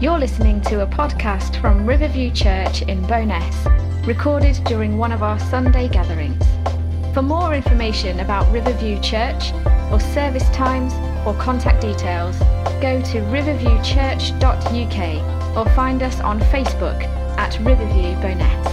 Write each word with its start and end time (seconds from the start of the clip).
You're 0.00 0.20
listening 0.20 0.60
to 0.60 0.82
a 0.82 0.86
podcast 0.86 1.60
from 1.60 1.84
Riverview 1.84 2.30
Church 2.30 2.82
in 2.82 3.04
Bowness, 3.08 3.66
recorded 4.06 4.54
during 4.62 4.96
one 4.96 5.10
of 5.10 5.24
our 5.24 5.40
Sunday 5.40 5.88
gatherings. 5.88 6.40
For 7.12 7.20
more 7.20 7.52
information 7.52 8.20
about 8.20 8.48
Riverview 8.52 9.00
Church, 9.00 9.52
or 9.90 9.98
service 9.98 10.48
times, 10.50 10.92
or 11.26 11.34
contact 11.34 11.80
details, 11.80 12.38
go 12.80 13.02
to 13.06 13.22
riverviewchurch.uk 13.22 15.56
or 15.56 15.68
find 15.74 16.04
us 16.04 16.20
on 16.20 16.38
Facebook 16.42 17.02
at 17.36 17.58
Riverview 17.58 18.14
Bowness. 18.22 18.68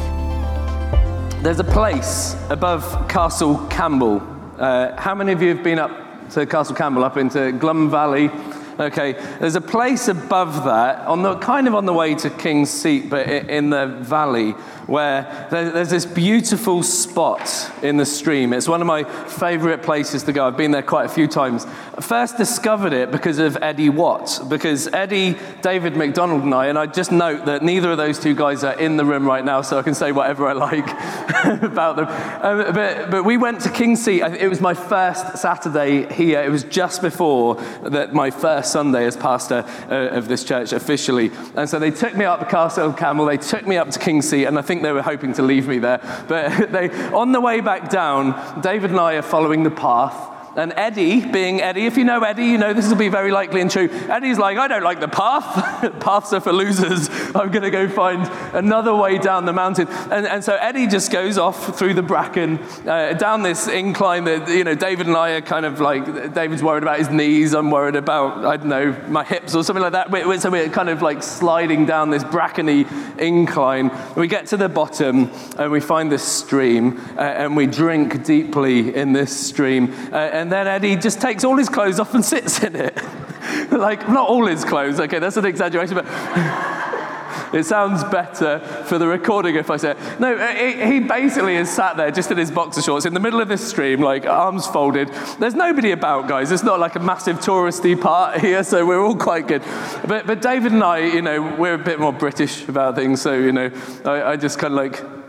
There's 1.42 1.60
a 1.60 1.64
place 1.64 2.36
above 2.52 3.10
Castle 3.10 3.66
Campbell. 3.70 4.22
Uh, 4.60 4.96
how 5.02 5.16
many 5.16 5.32
of 5.32 5.42
you 5.42 5.56
have 5.56 5.64
been 5.64 5.80
up 5.80 6.30
to 6.30 6.46
Castle 6.46 6.76
Campbell, 6.76 7.04
up 7.04 7.18
into 7.18 7.52
Glum 7.54 7.90
Valley? 7.90 8.30
Okay, 8.78 9.14
there's 9.40 9.56
a 9.56 9.62
place 9.62 10.10
above 10.10 10.66
that, 10.66 11.08
on 11.08 11.22
the 11.22 11.38
kind 11.38 11.66
of 11.66 11.76
on 11.76 11.86
the 11.86 11.94
way 11.94 12.14
to 12.16 12.30
King's 12.30 12.70
Seat, 12.70 13.10
but 13.10 13.30
in 13.30 13.70
the 13.70 13.88
valley, 13.88 14.54
where 14.88 15.48
there's 15.50 15.90
this 15.90 16.06
beautiful 16.06 16.84
spot 16.84 17.72
in 17.82 17.98
the 17.98 18.06
stream. 18.06 18.54
It's 18.54 18.68
one 18.68 18.82
of 18.82 18.88
my 18.88 19.04
favorite 19.04 19.84
places 19.84 20.24
to 20.24 20.34
go. 20.34 20.48
I've 20.48 20.58
been 20.58 20.72
there 20.72 20.84
quite 20.84 21.06
a 21.06 21.10
few 21.10 21.28
times. 21.28 21.66
I 21.66 22.02
first 22.02 22.38
discovered 22.38 22.94
it 22.94 23.12
because 23.12 23.40
of 23.40 23.58
Eddie 23.62 23.90
Watt, 23.90 24.42
because 24.50 24.88
Eddie, 24.88 25.38
David 25.62 25.96
McDonald, 25.96 26.44
and 26.44 26.54
I, 26.54 26.68
and 26.68 26.78
I 26.78 26.86
just 26.86 27.12
note 27.12 27.46
that 27.46 27.64
neither 27.64 27.92
of 27.92 27.98
those 27.98 28.20
two 28.20 28.36
guys 28.36 28.64
are 28.64 28.78
in 28.80 28.98
the 28.98 29.06
room 29.06 29.26
right 29.26 29.44
now, 29.44 29.62
so 29.62 29.78
I 29.80 29.82
can 29.82 29.94
say 29.94 30.12
whatever 30.12 30.48
I 30.48 30.54
like 30.54 30.88
about 31.64 31.96
them. 31.96 32.08
Um, 32.08 32.74
but, 32.74 33.12
but 33.12 33.24
we 33.24 33.38
went 33.38 33.62
to 33.62 33.70
King's 33.70 34.04
Seat. 34.04 34.22
It 34.22 34.50
was 34.50 34.62
my 34.62 34.74
first 34.74 35.38
Saturday 35.38 36.12
here. 36.14 36.42
It 36.42 36.50
was 36.50 36.64
just 36.64 37.02
before 37.02 37.56
that 37.84 38.14
my 38.14 38.32
first 38.32 38.72
Sunday 38.72 39.06
as 39.06 39.18
pastor 39.18 39.66
uh, 39.90 40.16
of 40.16 40.28
this 40.28 40.44
church 40.44 40.74
officially. 40.74 41.32
And 41.56 41.70
so 41.70 41.80
they 41.80 41.92
took 41.92 42.16
me 42.16 42.26
up 42.26 42.50
Castle 42.50 42.94
Campbell, 42.94 43.26
They 43.26 43.38
took 43.38 43.66
me 43.66 43.78
up 43.78 43.90
to 43.90 44.00
King's 44.00 44.30
Seat, 44.30 44.46
and 44.46 44.58
I 44.58 44.62
think 44.62 44.75
think 44.76 44.84
they 44.84 44.92
were 44.92 45.02
hoping 45.02 45.34
to 45.34 45.42
leave 45.42 45.68
me 45.68 45.80
there. 45.80 46.00
But 46.28 46.72
they, 46.72 46.90
on 47.12 47.32
the 47.32 47.40
way 47.40 47.62
back 47.62 47.90
down, 47.90 48.62
David 48.62 48.92
and 48.92 49.00
I 49.00 49.14
are 49.14 49.22
following 49.22 49.64
the 49.64 49.72
path 49.72 50.35
and 50.56 50.74
Eddie, 50.76 51.26
being 51.26 51.62
Eddie, 51.62 51.86
if 51.86 51.98
you 51.98 52.06
know 52.06 52.22
Eddie, 52.22 52.46
you 52.46 52.58
know 52.58 52.74
this 52.74 52.88
will 52.88 52.96
be 52.96 53.10
very 53.10 53.32
likely 53.32 53.62
and 53.62 53.70
true. 53.70 53.90
Eddie's 54.10 54.38
like, 54.38 54.58
I 54.58 54.68
don't 54.68 54.84
like 54.84 55.00
the 55.00 55.08
path. 55.08 56.00
Paths 56.00 56.32
are 56.34 56.40
for 56.40 56.54
losers. 56.54 57.10
I'm 57.36 57.52
going 57.52 57.64
to 57.64 57.72
go 57.72 57.90
find 57.90 58.22
another 58.56 58.96
way 58.96 59.18
down 59.18 59.46
the 59.46 59.54
mountain. 59.54 59.88
And, 59.90 60.26
and 60.26 60.44
so 60.44 60.56
Eddie 60.56 60.88
just 60.88 61.12
goes 61.12 61.38
off 61.38 61.78
through 61.78 61.96
the 61.96 62.04
bracken, 62.04 62.60
uh, 62.88 63.14
down 63.14 63.44
this 63.44 63.68
incline 63.68 64.24
that, 64.26 64.48
you 64.48 64.64
know, 64.64 64.76
David 64.76 65.08
and 65.08 65.18
I 65.18 65.32
are 65.32 65.42
kind 65.42 65.66
of 65.66 65.82
like, 65.82 66.34
David's 66.34 66.64
worried 66.64 66.84
about 66.84 67.00
his 67.00 67.10
knees. 67.10 67.54
I'm 67.54 67.70
worried 67.70 67.96
about, 67.96 68.46
I 68.46 68.56
don't 68.58 68.70
know, 68.70 68.92
my 69.10 69.24
hips 69.24 69.56
or 69.56 69.64
something 69.64 69.84
like 69.84 69.92
that. 69.92 70.10
So 70.42 70.50
we're 70.50 70.70
kind 70.70 70.90
of 70.90 71.02
like 71.02 71.22
sliding 71.22 71.86
down 71.86 72.12
this 72.12 72.24
brackeny 72.24 73.20
incline. 73.20 73.92
We 74.16 74.28
get 74.28 74.48
to 74.48 74.58
the 74.58 74.70
bottom 74.70 75.32
and 75.58 75.72
we 75.72 75.82
find 75.82 76.12
this 76.12 76.24
stream 76.24 77.00
uh, 77.18 77.22
and 77.22 77.58
we 77.58 77.68
drink 77.68 78.24
deeply 78.24 78.96
in 78.96 79.12
this 79.12 79.36
stream. 79.48 79.94
Uh, 80.12 80.16
and 80.16 80.45
and 80.46 80.52
then 80.52 80.68
Eddie 80.68 80.96
just 80.96 81.20
takes 81.20 81.44
all 81.44 81.58
his 81.58 81.70
clothes 81.70 82.00
off 82.00 82.14
and 82.14 82.24
sits 82.24 82.62
in 82.62 82.76
it. 82.76 82.96
like, 83.72 84.08
not 84.08 84.30
all 84.30 84.46
his 84.46 84.64
clothes, 84.64 85.00
okay, 85.00 85.18
that's 85.18 85.38
an 85.38 85.46
exaggeration, 85.46 85.96
but 85.96 86.06
it 87.52 87.66
sounds 87.66 88.04
better 88.04 88.60
for 88.86 89.00
the 89.00 89.08
recording 89.08 89.56
if 89.56 89.72
I 89.72 89.78
say 89.78 89.92
it. 89.94 90.20
No, 90.20 90.36
uh, 90.36 90.54
he 90.54 91.00
basically 91.00 91.56
is 91.56 91.68
sat 91.68 91.98
there 91.98 92.12
just 92.12 92.30
in 92.30 92.38
his 92.38 92.52
boxer 92.52 92.84
shorts 92.84 93.08
in 93.08 93.16
the 93.16 93.20
middle 93.20 93.42
of 93.42 93.48
this 93.48 93.68
stream, 93.68 94.02
like 94.02 94.28
arms 94.28 94.68
folded. 94.68 95.08
There's 95.40 95.56
nobody 95.56 95.90
about, 95.90 96.28
guys. 96.28 96.52
It's 96.52 96.62
not 96.62 96.80
like 96.80 96.96
a 96.96 97.00
massive 97.00 97.38
touristy 97.38 98.00
part 98.00 98.40
here, 98.40 98.64
so 98.64 98.86
we're 98.86 99.04
all 99.04 99.18
quite 99.18 99.48
good. 99.48 99.64
But, 100.08 100.28
but 100.28 100.44
David 100.44 100.74
and 100.74 100.84
I, 100.84 101.00
you 101.00 101.24
know, 101.24 101.56
we're 101.56 101.74
a 101.74 101.84
bit 101.84 102.00
more 102.00 102.14
British 102.14 102.70
about 102.70 102.94
things, 102.94 103.20
so, 103.20 103.34
you 103.34 103.52
know, 103.52 103.72
I, 104.06 104.34
I 104.34 104.38
just 104.38 104.60
kind 104.60 104.76
of 104.76 104.78
like 104.78 105.25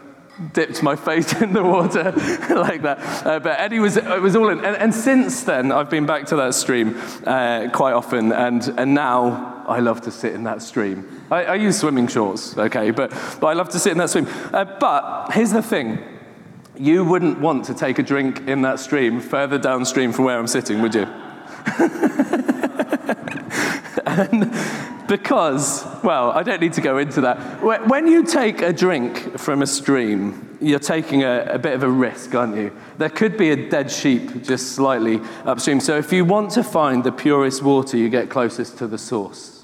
dipped 0.53 0.83
my 0.83 0.97
face 0.97 1.41
in 1.41 1.53
the 1.53 1.63
water 1.63 2.13
like 2.55 2.83
that. 2.83 3.27
Uh, 3.27 3.39
but 3.41 3.59
Eddie 3.59 3.79
was, 3.79 3.97
it 3.97 4.23
was 4.23 4.37
all 4.37 4.49
in. 4.51 4.65
And, 4.65 4.77
and, 4.77 4.95
since 4.95 5.45
then, 5.45 5.73
I've 5.73 5.91
been 5.91 6.07
back 6.07 6.27
to 6.27 6.37
that 6.37 6.55
stream 6.55 6.97
uh, 7.27 7.69
quite 7.73 7.93
often. 7.93 8.33
And, 8.33 8.67
and 8.77 8.95
now 8.95 9.65
I 9.67 9.81
love 9.81 10.03
to 10.03 10.11
sit 10.11 10.35
in 10.35 10.45
that 10.45 10.63
stream. 10.63 11.23
I, 11.31 11.45
I 11.45 11.55
use 11.55 11.79
swimming 11.79 12.07
shorts, 12.07 12.57
okay, 12.57 12.91
but, 12.91 13.11
but 13.41 13.47
I 13.49 13.53
love 13.55 13.71
to 13.71 13.79
sit 13.79 13.93
in 13.93 13.99
that 13.99 14.11
stream. 14.11 14.27
Uh, 14.53 14.65
but 14.65 15.33
here's 15.33 15.53
the 15.53 15.63
thing 15.63 15.99
you 16.79 17.05
wouldn't 17.05 17.41
want 17.41 17.65
to 17.65 17.75
take 17.75 17.99
a 17.99 18.03
drink 18.03 18.47
in 18.47 18.63
that 18.63 18.79
stream 18.79 19.21
further 19.21 19.59
downstream 19.59 20.13
from 20.13 20.27
where 20.27 20.39
I'm 20.39 20.47
sitting, 20.47 20.83
would 20.83 20.95
you? 20.95 21.07
because, 25.09 25.87
well, 26.03 26.31
I 26.31 26.43
don't 26.43 26.61
need 26.61 26.73
to 26.75 26.81
go 26.81 26.99
into 26.99 27.21
that. 27.23 27.63
When 27.63 28.07
you 28.07 28.25
take 28.25 28.63
a 28.63 28.73
drink 28.73 29.39
from 29.39 29.63
a 29.63 29.67
stream, 29.67 30.57
you're 30.61 30.79
taking 30.79 31.23
a, 31.23 31.45
a, 31.51 31.59
bit 31.59 31.75
of 31.75 31.83
a 31.83 31.91
risk, 31.91 32.35
aren't 32.35 32.57
you? 32.57 32.77
There 32.99 33.11
could 33.11 33.37
be 33.37 33.51
a 33.51 33.69
dead 33.69 33.91
sheep 33.91 34.43
just 34.43 34.73
slightly 34.73 35.21
upstream. 35.45 35.81
So 35.81 35.97
if 35.99 36.13
you 36.13 36.25
want 36.25 36.51
to 36.53 36.65
find 36.65 37.05
the 37.05 37.13
purest 37.13 37.63
water, 37.63 37.97
you 37.97 38.09
get 38.09 38.31
closest 38.31 38.79
to 38.79 38.87
the 38.87 38.99
source 38.99 39.56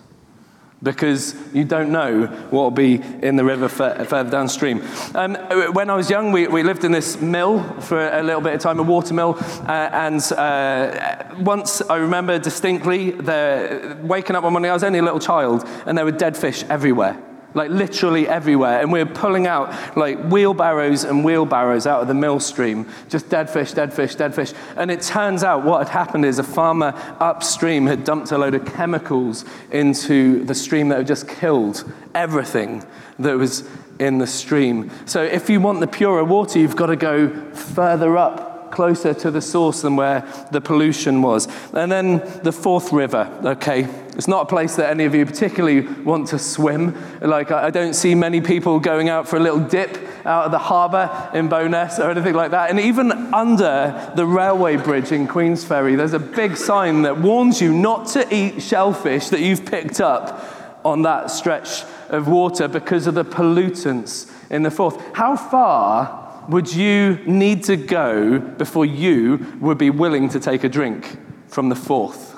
because 0.82 1.34
you 1.52 1.64
don't 1.64 1.90
know 1.90 2.26
what 2.26 2.62
will 2.62 2.70
be 2.70 2.94
in 3.22 3.36
the 3.36 3.44
river 3.44 3.68
further 3.68 4.30
downstream. 4.30 4.82
Um, 5.14 5.34
when 5.72 5.90
I 5.90 5.94
was 5.94 6.10
young, 6.10 6.32
we, 6.32 6.48
we 6.48 6.62
lived 6.62 6.84
in 6.84 6.92
this 6.92 7.20
mill 7.20 7.62
for 7.80 8.08
a 8.08 8.22
little 8.22 8.40
bit 8.40 8.54
of 8.54 8.60
time, 8.60 8.78
a 8.78 8.82
water 8.82 9.14
mill, 9.14 9.36
uh, 9.66 9.88
and 9.92 10.20
uh, 10.32 11.34
once 11.38 11.80
I 11.82 11.96
remember 11.96 12.38
distinctly 12.38 13.12
the, 13.12 13.96
waking 14.02 14.36
up 14.36 14.44
one 14.44 14.52
morning, 14.52 14.70
I 14.70 14.74
was 14.74 14.84
only 14.84 14.98
a 14.98 15.02
little 15.02 15.20
child, 15.20 15.64
and 15.86 15.96
there 15.96 16.04
were 16.04 16.12
dead 16.12 16.36
fish 16.36 16.64
everywhere 16.64 17.22
like 17.54 17.70
literally 17.70 18.28
everywhere. 18.28 18.80
And 18.80 18.92
we 18.92 19.02
were 19.02 19.10
pulling 19.10 19.46
out 19.46 19.96
like 19.96 20.18
wheelbarrows 20.24 21.04
and 21.04 21.24
wheelbarrows 21.24 21.86
out 21.86 22.02
of 22.02 22.08
the 22.08 22.14
mill 22.14 22.40
stream, 22.40 22.88
just 23.08 23.28
dead 23.28 23.50
fish, 23.50 23.72
dead 23.72 23.92
fish, 23.92 24.14
dead 24.14 24.34
fish. 24.34 24.52
And 24.76 24.90
it 24.90 25.02
turns 25.02 25.44
out 25.44 25.64
what 25.64 25.86
had 25.86 25.88
happened 25.88 26.24
is 26.24 26.38
a 26.38 26.44
farmer 26.44 26.92
upstream 27.20 27.86
had 27.86 28.04
dumped 28.04 28.32
a 28.32 28.38
load 28.38 28.54
of 28.54 28.64
chemicals 28.64 29.44
into 29.70 30.44
the 30.44 30.54
stream 30.54 30.88
that 30.88 30.98
had 30.98 31.06
just 31.06 31.28
killed 31.28 31.90
everything 32.14 32.84
that 33.18 33.36
was 33.36 33.68
in 33.98 34.18
the 34.18 34.26
stream. 34.26 34.90
So 35.06 35.22
if 35.22 35.48
you 35.48 35.60
want 35.60 35.80
the 35.80 35.86
purer 35.86 36.24
water, 36.24 36.58
you've 36.58 36.76
got 36.76 36.86
to 36.86 36.96
go 36.96 37.28
further 37.52 38.16
up 38.16 38.51
closer 38.72 39.14
to 39.14 39.30
the 39.30 39.40
source 39.40 39.82
than 39.82 39.94
where 39.94 40.26
the 40.50 40.60
pollution 40.60 41.22
was. 41.22 41.46
And 41.72 41.92
then 41.92 42.18
the 42.42 42.52
Forth 42.52 42.92
river, 42.92 43.30
okay. 43.44 43.88
It's 44.14 44.28
not 44.28 44.42
a 44.42 44.46
place 44.46 44.76
that 44.76 44.90
any 44.90 45.04
of 45.04 45.14
you 45.14 45.24
particularly 45.24 45.80
want 45.80 46.28
to 46.28 46.38
swim. 46.38 46.94
Like, 47.20 47.50
I 47.50 47.70
don't 47.70 47.94
see 47.94 48.14
many 48.14 48.40
people 48.40 48.78
going 48.78 49.08
out 49.08 49.26
for 49.26 49.36
a 49.36 49.40
little 49.40 49.60
dip 49.60 49.96
out 50.26 50.44
of 50.46 50.50
the 50.50 50.58
harbour 50.58 51.30
in 51.32 51.48
Bowness 51.48 51.98
or 51.98 52.10
anything 52.10 52.34
like 52.34 52.50
that. 52.50 52.68
And 52.68 52.78
even 52.78 53.10
under 53.32 54.12
the 54.14 54.26
railway 54.26 54.76
bridge 54.76 55.12
in 55.12 55.26
Queensferry, 55.26 55.96
there's 55.96 56.12
a 56.12 56.18
big 56.18 56.56
sign 56.56 57.02
that 57.02 57.20
warns 57.20 57.60
you 57.62 57.72
not 57.72 58.06
to 58.08 58.34
eat 58.34 58.60
shellfish 58.62 59.28
that 59.28 59.40
you've 59.40 59.64
picked 59.64 60.00
up 60.00 60.44
on 60.84 61.02
that 61.02 61.30
stretch 61.30 61.84
of 62.08 62.28
water 62.28 62.68
because 62.68 63.06
of 63.06 63.14
the 63.14 63.24
pollutants 63.24 64.30
in 64.50 64.62
the 64.62 64.70
Forth. 64.70 65.00
How 65.14 65.36
far 65.36 66.21
would 66.48 66.74
you 66.74 67.18
need 67.26 67.64
to 67.64 67.76
go 67.76 68.38
before 68.38 68.84
you 68.84 69.46
would 69.60 69.78
be 69.78 69.90
willing 69.90 70.28
to 70.30 70.40
take 70.40 70.64
a 70.64 70.68
drink 70.68 71.18
from 71.48 71.68
the 71.68 71.76
Forth? 71.76 72.36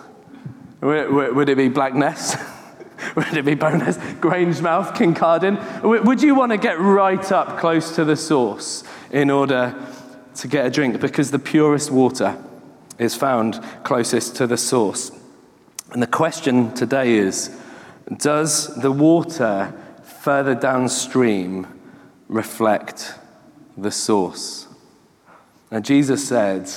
Would 0.81 1.49
it 1.49 1.57
be 1.57 1.69
Blackness? 1.69 2.37
Would 3.17 3.37
it 3.37 3.45
be 3.45 3.55
Bowness, 3.55 3.97
Grangemouth, 3.97 4.95
Kincardine? 4.95 6.05
Would 6.05 6.23
you 6.23 6.35
want 6.35 6.53
to 6.53 6.59
get 6.59 6.79
right 6.79 7.33
up 7.33 7.59
close 7.59 7.95
to 7.97 8.05
the 8.05 8.17
source 8.17 8.85
in 9.11 9.31
order 9.31 9.75
to 10.37 10.49
get 10.49 10.67
a 10.67 10.71
drink? 10.71 11.01
Because 11.01 11.31
the 11.31 11.39
purest 11.39 11.91
water 11.91 12.37
is 12.99 13.15
found 13.15 13.61
closest 13.85 14.37
to 14.37 14.47
the 14.47 14.57
source. 14.57 15.11
And 15.93 16.03
the 16.03 16.07
question 16.07 16.75
today 16.75 17.15
is 17.15 17.57
Does 18.17 18.75
the 18.81 18.93
water 18.93 19.73
further 20.03 20.55
downstream 20.55 21.67
reflect 22.29 23.15
the 23.77 23.91
source. 23.91 24.69
Now, 25.71 25.81
Jesus 25.81 26.27
said, 26.27 26.71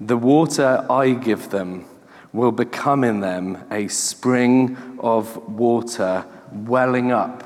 The 0.00 0.16
water 0.16 0.86
I 0.90 1.10
give 1.12 1.50
them 1.50 1.86
will 2.32 2.52
become 2.52 3.04
in 3.04 3.20
them 3.20 3.58
a 3.70 3.88
spring 3.88 4.76
of 5.00 5.36
water 5.48 6.24
welling 6.52 7.12
up 7.12 7.44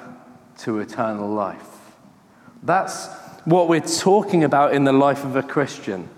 to 0.58 0.78
eternal 0.78 1.28
life. 1.28 1.68
That's 2.62 3.08
what 3.44 3.68
we're 3.68 3.80
talking 3.80 4.44
about 4.44 4.74
in 4.74 4.84
the 4.84 4.92
life 4.92 5.24
of 5.24 5.36
a 5.36 5.42
Christian. 5.42 6.08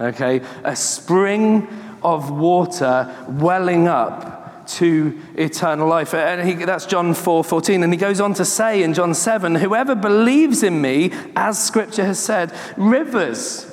Okay? 0.00 0.42
A 0.64 0.76
spring 0.76 1.68
of 2.02 2.30
water 2.30 3.14
welling 3.28 3.88
up 3.88 4.43
to 4.68 5.20
eternal 5.36 5.88
life. 5.88 6.14
And 6.14 6.48
he, 6.48 6.64
that's 6.64 6.86
John 6.86 7.14
4 7.14 7.44
14. 7.44 7.82
And 7.82 7.92
he 7.92 7.98
goes 7.98 8.20
on 8.20 8.34
to 8.34 8.44
say 8.44 8.82
in 8.82 8.94
John 8.94 9.14
7 9.14 9.56
Whoever 9.56 9.94
believes 9.94 10.62
in 10.62 10.80
me, 10.80 11.12
as 11.36 11.62
scripture 11.62 12.04
has 12.04 12.18
said, 12.18 12.52
rivers 12.76 13.70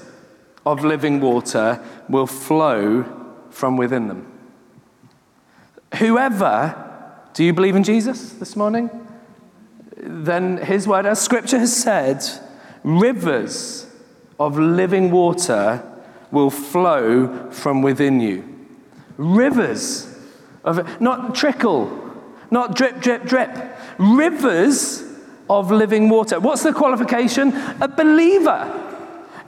of 0.65 0.83
living 0.83 1.19
water 1.19 1.83
will 2.07 2.27
flow 2.27 3.05
from 3.49 3.77
within 3.77 4.07
them. 4.07 4.27
Whoever 5.95 6.87
Do 7.33 7.45
you 7.45 7.53
believe 7.53 7.75
in 7.75 7.83
Jesus 7.83 8.33
this 8.33 8.55
morning? 8.55 8.89
Then 9.95 10.57
his 10.57 10.87
word, 10.87 11.05
as 11.05 11.21
scripture 11.21 11.59
has 11.59 11.75
said, 11.75 12.23
rivers 12.83 13.87
of 14.39 14.57
living 14.57 15.11
water 15.11 15.83
will 16.31 16.49
flow 16.49 17.49
from 17.51 17.81
within 17.81 18.19
you. 18.19 18.43
Rivers 19.17 20.10
of, 20.63 21.01
not 21.01 21.35
trickle, 21.35 21.89
not 22.49 22.75
drip, 22.75 23.01
drip, 23.01 23.23
drip. 23.23 23.77
Rivers 23.97 25.03
of 25.49 25.71
living 25.71 26.09
water. 26.09 26.39
What's 26.39 26.63
the 26.63 26.73
qualification? 26.73 27.53
A 27.81 27.87
believer. 27.87 28.89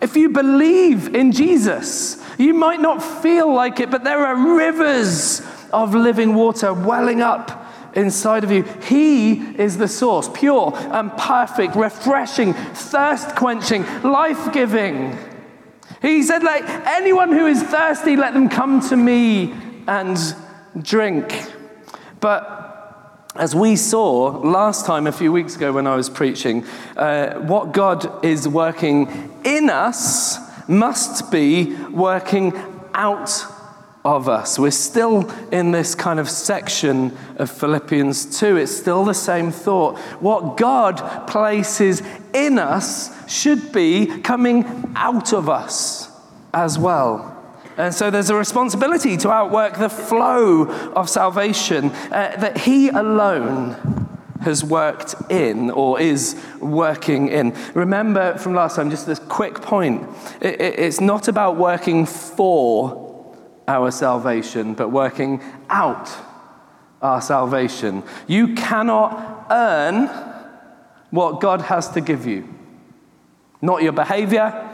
If 0.02 0.18
you 0.18 0.30
believe 0.30 1.16
in 1.16 1.32
Jesus, 1.32 2.22
you 2.38 2.54
might 2.54 2.82
not 2.82 3.02
feel 3.02 3.54
like 3.54 3.80
it, 3.80 3.90
but 3.90 4.04
there 4.04 4.26
are 4.26 4.56
rivers 4.58 5.42
of 5.72 5.96
living 5.96 6.36
water 6.36 6.74
welling 6.74 7.22
up 7.22 7.64
inside 7.96 8.44
of 8.44 8.52
you. 8.52 8.64
He 8.84 9.34
is 9.56 9.78
the 9.78 9.88
source, 9.88 10.30
pure 10.34 10.74
and 10.76 11.12
perfect, 11.18 11.76
refreshing, 11.76 12.54
thirst 12.54 13.36
quenching, 13.36 13.86
life 14.04 14.52
giving. 14.52 15.18
He 16.02 16.24
said, 16.24 16.44
Like 16.44 16.64
anyone 16.86 17.32
who 17.32 17.46
is 17.46 17.64
thirsty, 17.64 18.16
let 18.16 18.34
them 18.34 18.50
come 18.50 18.82
to 18.90 18.98
me 18.98 19.54
and 19.88 20.18
drink. 20.82 21.52
But 22.20 22.64
as 23.36 23.56
we 23.56 23.76
saw 23.76 24.40
last 24.42 24.86
time, 24.86 25.08
a 25.08 25.12
few 25.12 25.32
weeks 25.32 25.56
ago 25.56 25.74
when 25.74 25.88
I 25.88 25.96
was 25.96 26.10
preaching, 26.10 26.66
uh, 26.96 27.36
what 27.40 27.74
God 27.74 28.24
is 28.24 28.48
working 28.48 29.32
in 29.44 29.70
us 29.70 30.38
must 30.70 31.32
be 31.32 31.76
working 31.88 32.54
out 32.94 33.46
of 34.06 34.28
us. 34.28 34.60
We're 34.60 34.72
still 34.72 35.30
in 35.52 35.72
this 35.72 35.96
kind 35.96 36.20
of 36.20 36.30
section 36.30 37.18
of 37.38 37.50
Philippians 37.50 38.40
2. 38.40 38.58
It's 38.58 38.76
still 38.76 39.06
the 39.06 39.14
same 39.14 39.52
thought. 39.52 39.98
What 40.20 40.58
God 40.58 41.28
places 41.28 42.02
in 42.34 42.60
us 42.60 43.10
should 43.32 43.72
be 43.72 44.06
coming 44.22 44.94
out 44.96 45.34
of 45.34 45.50
us 45.50 46.12
as 46.54 46.78
well. 46.78 47.33
And 47.78 47.94
so 47.94 48.12
there's 48.12 48.30
a 48.30 48.36
responsibility 48.36 49.18
to 49.18 49.32
outwork 49.32 49.78
the 49.78 49.90
flow 49.90 50.66
of 50.94 51.10
salvation 51.10 51.90
uh, 51.90 52.36
that 52.38 52.60
He 52.60 52.90
alone 52.90 53.94
has 54.42 54.64
worked 54.64 55.16
in 55.30 55.72
or 55.72 56.00
is 56.00 56.36
working 56.60 57.30
in. 57.30 57.56
Remember 57.74 58.38
from 58.38 58.54
last 58.54 58.76
time, 58.76 58.90
just 58.90 59.08
this 59.08 59.20
quick 59.20 59.62
point 59.62 60.08
it, 60.42 60.60
it, 60.60 60.80
it's 60.80 61.02
not 61.02 61.28
about 61.28 61.58
working 61.58 62.06
for 62.06 63.04
our 63.68 63.92
salvation, 63.92 64.74
but 64.74 64.90
working 64.90 65.42
out 65.70 66.12
our 67.02 67.22
salvation. 67.22 68.04
You 68.28 68.54
cannot 68.56 69.48
earn 69.50 70.08
what 71.10 71.40
God 71.42 71.62
has 71.62 71.90
to 71.90 72.02
give 72.02 72.26
you. 72.26 72.48
Not 73.62 73.84
your 73.84 73.94
behavior, 73.94 74.70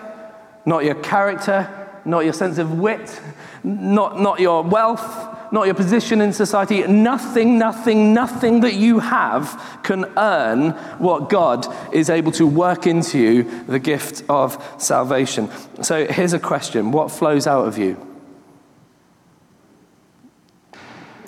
not 0.65 0.85
your 0.85 0.95
character, 0.95 1.78
not 2.05 2.23
your 2.23 2.33
sense 2.33 2.57
of 2.57 2.79
wit, 2.79 3.21
not, 3.63 4.19
not 4.19 4.39
your 4.39 4.63
wealth, 4.63 5.35
not 5.51 5.65
your 5.65 5.75
position 5.75 6.21
in 6.21 6.31
society. 6.33 6.85
Nothing, 6.87 7.57
nothing, 7.57 8.13
nothing 8.13 8.61
that 8.61 8.75
you 8.75 8.99
have 8.99 9.79
can 9.83 10.05
earn 10.17 10.71
what 10.99 11.29
God 11.29 11.65
is 11.93 12.09
able 12.09 12.31
to 12.33 12.45
work 12.45 12.87
into 12.87 13.17
you, 13.17 13.63
the 13.65 13.79
gift 13.79 14.23
of 14.29 14.63
salvation. 14.77 15.49
So 15.81 16.05
here's 16.05 16.33
a 16.33 16.39
question 16.39 16.91
What 16.91 17.11
flows 17.11 17.47
out 17.47 17.67
of 17.67 17.77
you? 17.77 17.93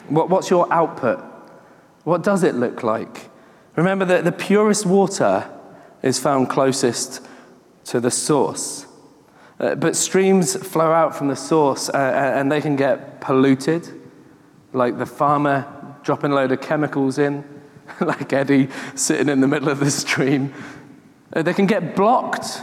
What, 0.08 0.30
what's 0.30 0.50
your 0.50 0.72
output? 0.72 1.24
What 2.04 2.24
does 2.24 2.44
it 2.44 2.56
look 2.56 2.84
like? 2.84 3.30
Remember 3.76 4.06
that 4.06 4.26
the 4.26 4.32
purest 4.32 4.86
water 4.86 5.50
is 6.02 6.20
found 6.20 6.50
closest 6.50 7.26
to 7.86 8.00
the 8.00 8.12
source. 8.12 8.86
Uh, 9.62 9.76
but 9.76 9.96
streams 9.96 10.56
flow 10.56 10.92
out 10.92 11.16
from 11.16 11.28
the 11.30 11.36
source 11.36 11.88
uh, 11.88 11.94
uh, 11.94 12.40
and 12.40 12.52
they 12.52 12.60
can 12.60 12.76
get 12.76 13.22
polluted, 13.22 13.88
like 14.74 14.98
the 14.98 15.06
farmer 15.06 15.66
dropping 16.04 16.32
a 16.32 16.36
load 16.36 16.52
of 16.52 16.60
chemicals 16.60 17.20
in, 17.20 17.46
like 18.02 18.34
Eddie 18.34 18.68
sitting 18.96 19.30
in 19.30 19.40
the 19.40 19.48
middle 19.48 19.70
of 19.70 19.80
the 19.80 19.92
stream. 19.92 20.52
Uh, 21.32 21.44
they 21.44 21.54
can 21.54 21.68
get 21.68 21.96
blocked 21.96 22.62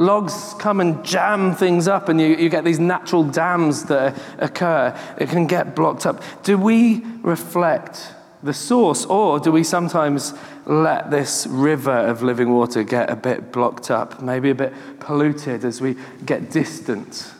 Logs 0.00 0.54
come 0.58 0.80
and 0.80 1.04
jam 1.04 1.54
things 1.54 1.86
up, 1.86 2.08
and 2.08 2.18
you, 2.18 2.28
you 2.28 2.48
get 2.48 2.64
these 2.64 2.78
natural 2.80 3.22
dams 3.22 3.84
that 3.84 4.18
occur. 4.38 4.98
It 5.18 5.28
can 5.28 5.46
get 5.46 5.76
blocked 5.76 6.06
up. 6.06 6.22
Do 6.42 6.56
we 6.56 7.04
reflect 7.20 8.14
the 8.42 8.54
source, 8.54 9.04
or 9.04 9.38
do 9.38 9.52
we 9.52 9.62
sometimes 9.62 10.32
let 10.66 11.10
this 11.10 11.46
river 11.46 11.90
of 11.90 12.22
living 12.22 12.52
water 12.52 12.82
get 12.82 13.10
a 13.10 13.16
bit 13.16 13.52
blocked 13.52 13.90
up, 13.90 14.22
maybe 14.22 14.50
a 14.50 14.54
bit 14.54 14.72
polluted 14.98 15.64
as 15.64 15.80
we 15.80 15.96
get 16.24 16.50
distant 16.50 17.32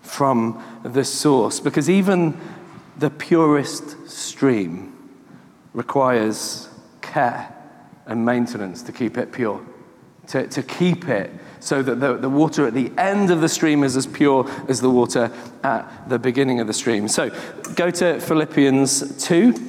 from 0.00 0.62
the 0.84 1.04
source? 1.04 1.60
Because 1.60 1.90
even 1.90 2.38
the 2.96 3.10
purest 3.10 4.08
stream 4.08 4.94
requires 5.74 6.68
care 7.02 7.54
and 8.06 8.24
maintenance 8.24 8.82
to 8.82 8.92
keep 8.92 9.18
it 9.18 9.32
pure, 9.32 9.60
to, 10.28 10.46
to 10.46 10.62
keep 10.62 11.08
it 11.08 11.30
so 11.60 11.82
that 11.82 12.00
the, 12.00 12.16
the 12.16 12.28
water 12.28 12.66
at 12.66 12.72
the 12.72 12.90
end 12.96 13.30
of 13.30 13.40
the 13.40 13.48
stream 13.48 13.84
is 13.84 13.96
as 13.96 14.06
pure 14.06 14.48
as 14.68 14.80
the 14.80 14.88
water 14.88 15.30
at 15.62 16.08
the 16.08 16.18
beginning 16.18 16.60
of 16.60 16.66
the 16.66 16.72
stream. 16.72 17.06
So 17.06 17.30
go 17.74 17.90
to 17.90 18.18
Philippians 18.20 19.24
2 19.26 19.67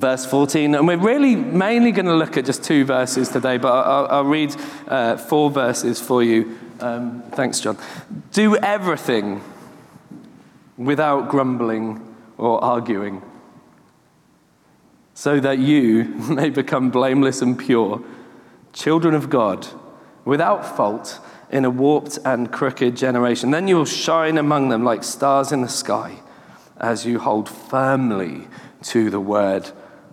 verse 0.00 0.24
14. 0.24 0.74
And 0.74 0.88
we're 0.88 0.96
really 0.96 1.36
mainly 1.36 1.92
going 1.92 2.06
to 2.06 2.14
look 2.14 2.36
at 2.36 2.46
just 2.46 2.64
two 2.64 2.84
verses 2.84 3.28
today, 3.28 3.58
but 3.58 3.72
I'll, 3.72 4.06
I'll 4.06 4.24
read 4.24 4.56
uh, 4.88 5.16
four 5.16 5.50
verses 5.50 6.00
for 6.00 6.22
you. 6.22 6.58
Um, 6.80 7.22
thanks, 7.32 7.60
John. 7.60 7.76
Do 8.32 8.56
everything 8.56 9.42
without 10.78 11.28
grumbling 11.28 12.16
or 12.38 12.62
arguing, 12.64 13.22
so 15.12 15.38
that 15.40 15.58
you 15.58 16.04
may 16.30 16.48
become 16.48 16.90
blameless 16.90 17.42
and 17.42 17.58
pure, 17.58 18.02
children 18.72 19.14
of 19.14 19.28
God 19.28 19.66
without 20.24 20.76
fault 20.76 21.20
in 21.50 21.64
a 21.64 21.70
warped 21.70 22.18
and 22.24 22.50
crooked 22.50 22.96
generation. 22.96 23.50
Then 23.50 23.68
you 23.68 23.76
will 23.76 23.84
shine 23.84 24.38
among 24.38 24.70
them 24.70 24.84
like 24.84 25.04
stars 25.04 25.52
in 25.52 25.60
the 25.60 25.68
sky 25.68 26.20
as 26.78 27.04
you 27.04 27.18
hold 27.18 27.48
firmly 27.48 28.46
to 28.82 29.10
the 29.10 29.20
word 29.20 29.70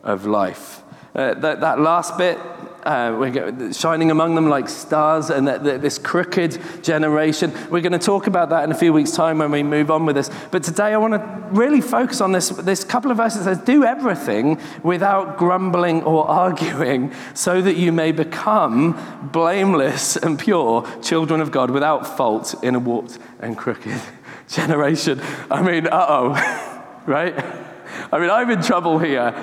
of 0.07 0.25
life. 0.25 0.81
Uh, 1.13 1.33
that, 1.35 1.61
that 1.61 1.79
last 1.79 2.17
bit, 2.17 2.37
uh, 2.83 3.15
we're 3.19 3.73
shining 3.73 4.11
among 4.11 4.35
them 4.35 4.47
like 4.47 4.69
stars, 4.69 5.29
and 5.29 5.47
that, 5.47 5.63
that 5.63 5.81
this 5.81 5.97
crooked 5.97 6.57
generation. 6.83 7.51
We're 7.69 7.81
going 7.81 7.91
to 7.91 7.99
talk 7.99 8.27
about 8.27 8.49
that 8.51 8.63
in 8.63 8.71
a 8.71 8.75
few 8.75 8.93
weeks' 8.93 9.11
time 9.11 9.39
when 9.39 9.51
we 9.51 9.61
move 9.61 9.91
on 9.91 10.05
with 10.05 10.15
this. 10.15 10.29
But 10.51 10.63
today, 10.63 10.93
I 10.93 10.97
want 10.97 11.15
to 11.15 11.47
really 11.51 11.81
focus 11.81 12.21
on 12.21 12.31
this. 12.31 12.49
This 12.49 12.83
couple 12.83 13.11
of 13.11 13.17
verses 13.17 13.43
says, 13.43 13.57
"Do 13.57 13.83
everything 13.83 14.61
without 14.83 15.37
grumbling 15.37 16.03
or 16.03 16.25
arguing, 16.29 17.11
so 17.33 17.61
that 17.61 17.75
you 17.75 17.91
may 17.91 18.13
become 18.13 19.29
blameless 19.33 20.15
and 20.15 20.39
pure 20.39 20.87
children 21.01 21.41
of 21.41 21.51
God, 21.51 21.71
without 21.71 22.15
fault 22.15 22.55
in 22.63 22.75
a 22.75 22.79
warped 22.79 23.19
and 23.41 23.57
crooked 23.57 23.99
generation." 24.47 25.19
I 25.51 25.61
mean, 25.61 25.87
uh 25.87 26.05
oh, 26.07 26.93
right? 27.05 27.35
I 28.13 28.19
mean, 28.19 28.29
I'm 28.29 28.49
in 28.49 28.61
trouble 28.61 28.99
here 28.99 29.33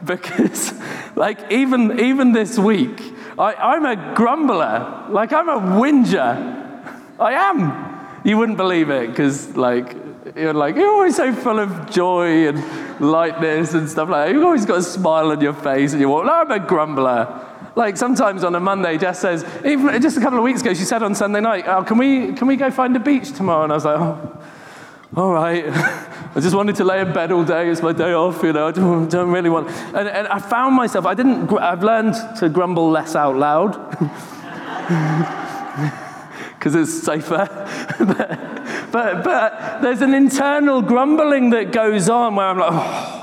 because, 0.04 0.72
like, 1.16 1.52
even, 1.52 2.00
even 2.00 2.32
this 2.32 2.58
week, 2.58 3.02
I, 3.38 3.54
I'm 3.54 3.84
a 3.84 4.14
grumbler. 4.14 5.06
Like, 5.10 5.32
I'm 5.32 5.48
a 5.48 5.78
whinger. 5.78 6.96
I 7.18 7.32
am. 7.32 8.20
You 8.24 8.38
wouldn't 8.38 8.58
believe 8.58 8.90
it 8.90 9.08
because, 9.10 9.56
like, 9.56 9.96
you're 10.36 10.54
like, 10.54 10.76
you're 10.76 10.88
always 10.88 11.16
so 11.16 11.32
full 11.34 11.58
of 11.58 11.90
joy 11.90 12.48
and 12.48 13.00
lightness 13.00 13.74
and 13.74 13.88
stuff 13.88 14.08
like 14.08 14.28
that. 14.28 14.34
You've 14.34 14.44
always 14.44 14.66
got 14.66 14.78
a 14.78 14.82
smile 14.82 15.30
on 15.30 15.40
your 15.40 15.54
face 15.54 15.92
and 15.92 16.00
you 16.00 16.08
walk, 16.08 16.26
no, 16.26 16.32
I'm 16.32 16.50
a 16.50 16.58
grumbler. 16.58 17.46
Like 17.76 17.96
sometimes 17.96 18.44
on 18.44 18.54
a 18.54 18.60
Monday, 18.60 18.98
Jess 18.98 19.20
says, 19.20 19.44
even 19.64 20.00
just 20.02 20.16
a 20.16 20.20
couple 20.20 20.38
of 20.38 20.44
weeks 20.44 20.60
ago, 20.60 20.74
she 20.74 20.84
said 20.84 21.02
on 21.02 21.14
Sunday 21.14 21.40
night, 21.40 21.64
oh, 21.66 21.82
can, 21.84 21.98
we, 21.98 22.32
can 22.32 22.46
we 22.46 22.56
go 22.56 22.70
find 22.70 22.94
a 22.96 23.00
beach 23.00 23.32
tomorrow? 23.32 23.64
And 23.64 23.72
I 23.72 23.76
was 23.76 23.84
like, 23.84 23.98
oh, 23.98 24.42
all 25.16 25.32
right. 25.32 25.64
I 25.68 26.38
just 26.40 26.54
wanted 26.54 26.76
to 26.76 26.84
lay 26.84 27.00
in 27.00 27.12
bed 27.12 27.32
all 27.32 27.44
day. 27.44 27.68
It's 27.68 27.82
my 27.82 27.92
day 27.92 28.12
off, 28.12 28.44
you 28.44 28.52
know. 28.52 28.68
I 28.68 28.70
don't, 28.70 29.10
don't 29.10 29.32
really 29.32 29.50
want. 29.50 29.68
And, 29.68 30.08
and 30.08 30.28
I 30.28 30.38
found 30.38 30.76
myself, 30.76 31.04
I 31.04 31.14
didn't, 31.14 31.52
I've 31.58 31.82
learned 31.82 32.14
to 32.38 32.48
grumble 32.48 32.88
less 32.88 33.16
out 33.16 33.36
loud 33.36 33.90
because 36.54 36.76
it's 36.76 37.02
safer. 37.02 37.48
but, 37.98 38.92
but, 38.92 39.24
but 39.24 39.80
there's 39.82 40.00
an 40.00 40.14
internal 40.14 40.80
grumbling 40.80 41.50
that 41.50 41.72
goes 41.72 42.08
on 42.08 42.36
where 42.36 42.46
I'm 42.46 42.58
like, 42.58 42.70
oh. 42.72 43.16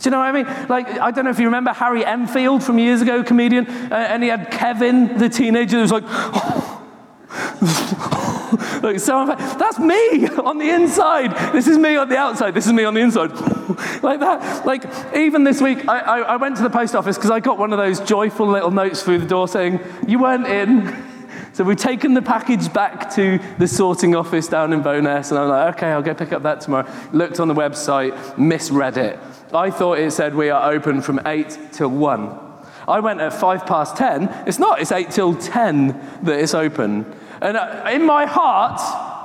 Do 0.00 0.08
you 0.08 0.12
know 0.12 0.20
what 0.20 0.34
I 0.34 0.42
mean? 0.42 0.46
Like, 0.68 0.88
I 0.98 1.10
don't 1.10 1.26
know 1.26 1.30
if 1.30 1.38
you 1.38 1.44
remember 1.44 1.74
Harry 1.74 2.06
Enfield 2.06 2.64
from 2.64 2.78
years 2.78 3.02
ago, 3.02 3.22
comedian, 3.22 3.68
uh, 3.68 3.96
and 3.96 4.22
he 4.22 4.30
had 4.30 4.50
Kevin, 4.50 5.18
the 5.18 5.28
teenager, 5.28 5.76
who 5.76 5.82
was 5.82 5.92
like, 5.92 6.04
so 8.98 9.26
that's 9.26 9.78
me 9.78 10.28
on 10.44 10.58
the 10.58 10.70
inside. 10.70 11.52
This 11.52 11.66
is 11.66 11.78
me 11.78 11.96
on 11.96 12.08
the 12.08 12.16
outside. 12.16 12.54
This 12.54 12.66
is 12.66 12.72
me 12.72 12.84
on 12.84 12.94
the 12.94 13.00
inside. 13.00 13.30
like 14.02 14.20
that. 14.20 14.66
Like 14.66 14.84
even 15.14 15.44
this 15.44 15.60
week, 15.60 15.88
I, 15.88 15.98
I, 15.98 16.18
I 16.20 16.36
went 16.36 16.56
to 16.56 16.62
the 16.62 16.70
post 16.70 16.94
office 16.94 17.16
because 17.16 17.30
I 17.30 17.40
got 17.40 17.58
one 17.58 17.72
of 17.72 17.78
those 17.78 18.00
joyful 18.00 18.46
little 18.46 18.70
notes 18.70 19.02
through 19.02 19.18
the 19.18 19.26
door 19.26 19.48
saying, 19.48 19.80
You 20.06 20.18
weren't 20.18 20.46
in. 20.46 21.06
So 21.52 21.64
we've 21.64 21.76
taken 21.76 22.14
the 22.14 22.22
package 22.22 22.72
back 22.72 23.12
to 23.16 23.40
the 23.58 23.66
sorting 23.66 24.14
office 24.14 24.46
down 24.46 24.72
in 24.72 24.82
Bowness, 24.82 25.30
and 25.30 25.38
I'm 25.38 25.48
like, 25.48 25.76
okay, 25.76 25.88
I'll 25.88 26.00
go 26.00 26.14
pick 26.14 26.32
up 26.32 26.44
that 26.44 26.60
tomorrow. 26.60 26.88
Looked 27.12 27.40
on 27.40 27.48
the 27.48 27.54
website, 27.54 28.38
misread 28.38 28.96
it. 28.96 29.18
I 29.52 29.70
thought 29.70 29.98
it 29.98 30.12
said 30.12 30.36
we 30.36 30.48
are 30.50 30.72
open 30.72 31.02
from 31.02 31.20
8 31.26 31.58
till 31.72 31.88
1. 31.88 32.38
I 32.86 33.00
went 33.00 33.20
at 33.20 33.32
5 33.32 33.66
past 33.66 33.96
10. 33.96 34.44
It's 34.46 34.58
not, 34.60 34.80
it's 34.80 34.92
8 34.92 35.10
till 35.10 35.34
10 35.34 35.88
that 36.22 36.38
it's 36.38 36.54
open. 36.54 37.04
And 37.40 37.56
uh, 37.56 37.88
in 37.92 38.04
my 38.04 38.26
heart, 38.26 38.80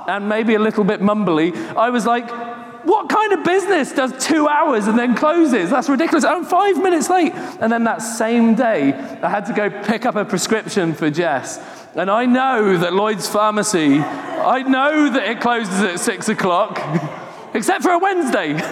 and 0.08 0.28
maybe 0.28 0.54
a 0.54 0.58
little 0.58 0.84
bit 0.84 1.00
mumbly, 1.00 1.54
I 1.76 1.90
was 1.90 2.06
like, 2.06 2.30
what 2.86 3.08
kind 3.08 3.32
of 3.32 3.42
business 3.42 3.92
does 3.92 4.12
two 4.24 4.46
hours 4.46 4.86
and 4.86 4.98
then 4.98 5.16
closes? 5.16 5.70
That's 5.70 5.88
ridiculous. 5.88 6.24
I'm 6.24 6.44
five 6.44 6.80
minutes 6.80 7.10
late. 7.10 7.32
And 7.34 7.70
then 7.70 7.84
that 7.84 8.00
same 8.00 8.54
day, 8.54 8.92
I 8.94 9.28
had 9.28 9.46
to 9.46 9.52
go 9.52 9.68
pick 9.82 10.06
up 10.06 10.14
a 10.14 10.24
prescription 10.24 10.94
for 10.94 11.10
Jess. 11.10 11.58
And 11.96 12.10
I 12.10 12.26
know 12.26 12.78
that 12.78 12.92
Lloyd's 12.92 13.28
Pharmacy, 13.28 13.98
I 13.98 14.62
know 14.62 15.10
that 15.10 15.28
it 15.28 15.40
closes 15.40 15.80
at 15.80 15.98
six 15.98 16.28
o'clock. 16.28 16.78
except 17.54 17.82
for 17.82 17.90
a 17.90 17.98
Wednesday. 17.98 18.52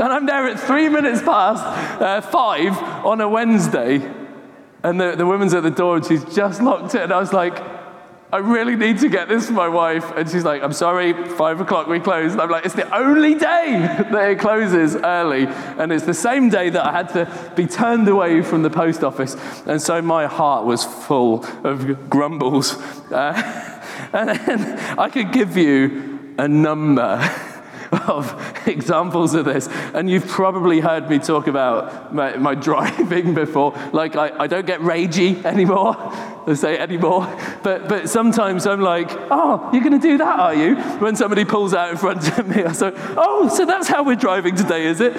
And 0.00 0.12
I'm 0.12 0.24
there 0.24 0.46
at 0.48 0.58
three 0.58 0.88
minutes 0.88 1.20
past 1.20 1.62
uh, 2.00 2.20
five 2.22 2.76
on 3.04 3.20
a 3.20 3.28
Wednesday. 3.28 3.96
And 4.82 4.98
the, 4.98 5.14
the 5.14 5.26
woman's 5.26 5.52
at 5.52 5.62
the 5.62 5.70
door 5.70 5.96
and 5.96 6.06
she's 6.06 6.24
just 6.34 6.62
locked 6.62 6.94
it. 6.94 7.02
And 7.02 7.12
I 7.12 7.20
was 7.20 7.34
like, 7.34 7.58
I 8.32 8.38
really 8.38 8.76
need 8.76 8.98
to 9.00 9.08
get 9.08 9.28
this 9.28 9.46
for 9.46 9.54
my 9.54 9.68
wife. 9.68 10.12
And 10.16 10.30
she's 10.30 10.44
like, 10.44 10.62
I'm 10.62 10.72
sorry, 10.72 11.12
five 11.30 11.60
o'clock 11.60 11.88
we 11.88 11.98
close. 11.98 12.32
And 12.32 12.40
I'm 12.40 12.48
like, 12.48 12.64
it's 12.64 12.76
the 12.76 12.94
only 12.94 13.34
day 13.34 14.04
that 14.12 14.30
it 14.30 14.38
closes 14.38 14.94
early. 14.94 15.46
And 15.48 15.90
it's 15.90 16.06
the 16.06 16.14
same 16.14 16.48
day 16.48 16.70
that 16.70 16.86
I 16.86 16.92
had 16.92 17.08
to 17.10 17.52
be 17.56 17.66
turned 17.66 18.08
away 18.08 18.42
from 18.42 18.62
the 18.62 18.70
post 18.70 19.02
office. 19.02 19.36
And 19.66 19.82
so 19.82 20.00
my 20.00 20.26
heart 20.26 20.64
was 20.64 20.84
full 20.84 21.44
of 21.64 22.08
grumbles. 22.08 22.76
Uh, 23.10 23.80
and 24.12 24.28
then 24.28 24.98
I 24.98 25.08
could 25.08 25.32
give 25.32 25.56
you 25.56 26.34
a 26.38 26.46
number 26.46 27.18
of 28.08 28.66
examples 28.66 29.34
of 29.34 29.44
this. 29.44 29.68
And 29.94 30.08
you've 30.08 30.28
probably 30.28 30.80
heard 30.80 31.10
me 31.10 31.18
talk 31.18 31.48
about 31.48 32.14
my, 32.14 32.36
my 32.36 32.54
driving 32.66 33.34
before. 33.34 33.72
Like, 33.92 34.14
I, 34.16 34.30
I 34.38 34.46
don't 34.46 34.66
get 34.66 34.80
ragey 34.80 35.44
anymore. 35.44 35.96
I 36.46 36.54
say 36.54 36.78
anymore. 36.78 37.26
But, 37.62 37.88
but 37.88 38.08
sometimes 38.08 38.66
I'm 38.66 38.80
like, 38.80 39.08
oh, 39.30 39.70
you're 39.72 39.82
going 39.82 40.00
to 40.00 40.08
do 40.08 40.18
that, 40.18 40.40
are 40.40 40.54
you? 40.54 40.76
When 40.76 41.16
somebody 41.16 41.44
pulls 41.44 41.74
out 41.74 41.90
in 41.90 41.96
front 41.96 42.38
of 42.38 42.46
me, 42.48 42.62
I 42.62 42.72
say, 42.72 42.92
oh, 43.16 43.48
so 43.48 43.66
that's 43.66 43.88
how 43.88 44.04
we're 44.04 44.16
driving 44.16 44.54
today, 44.54 44.86
is 44.86 45.00
it? 45.00 45.16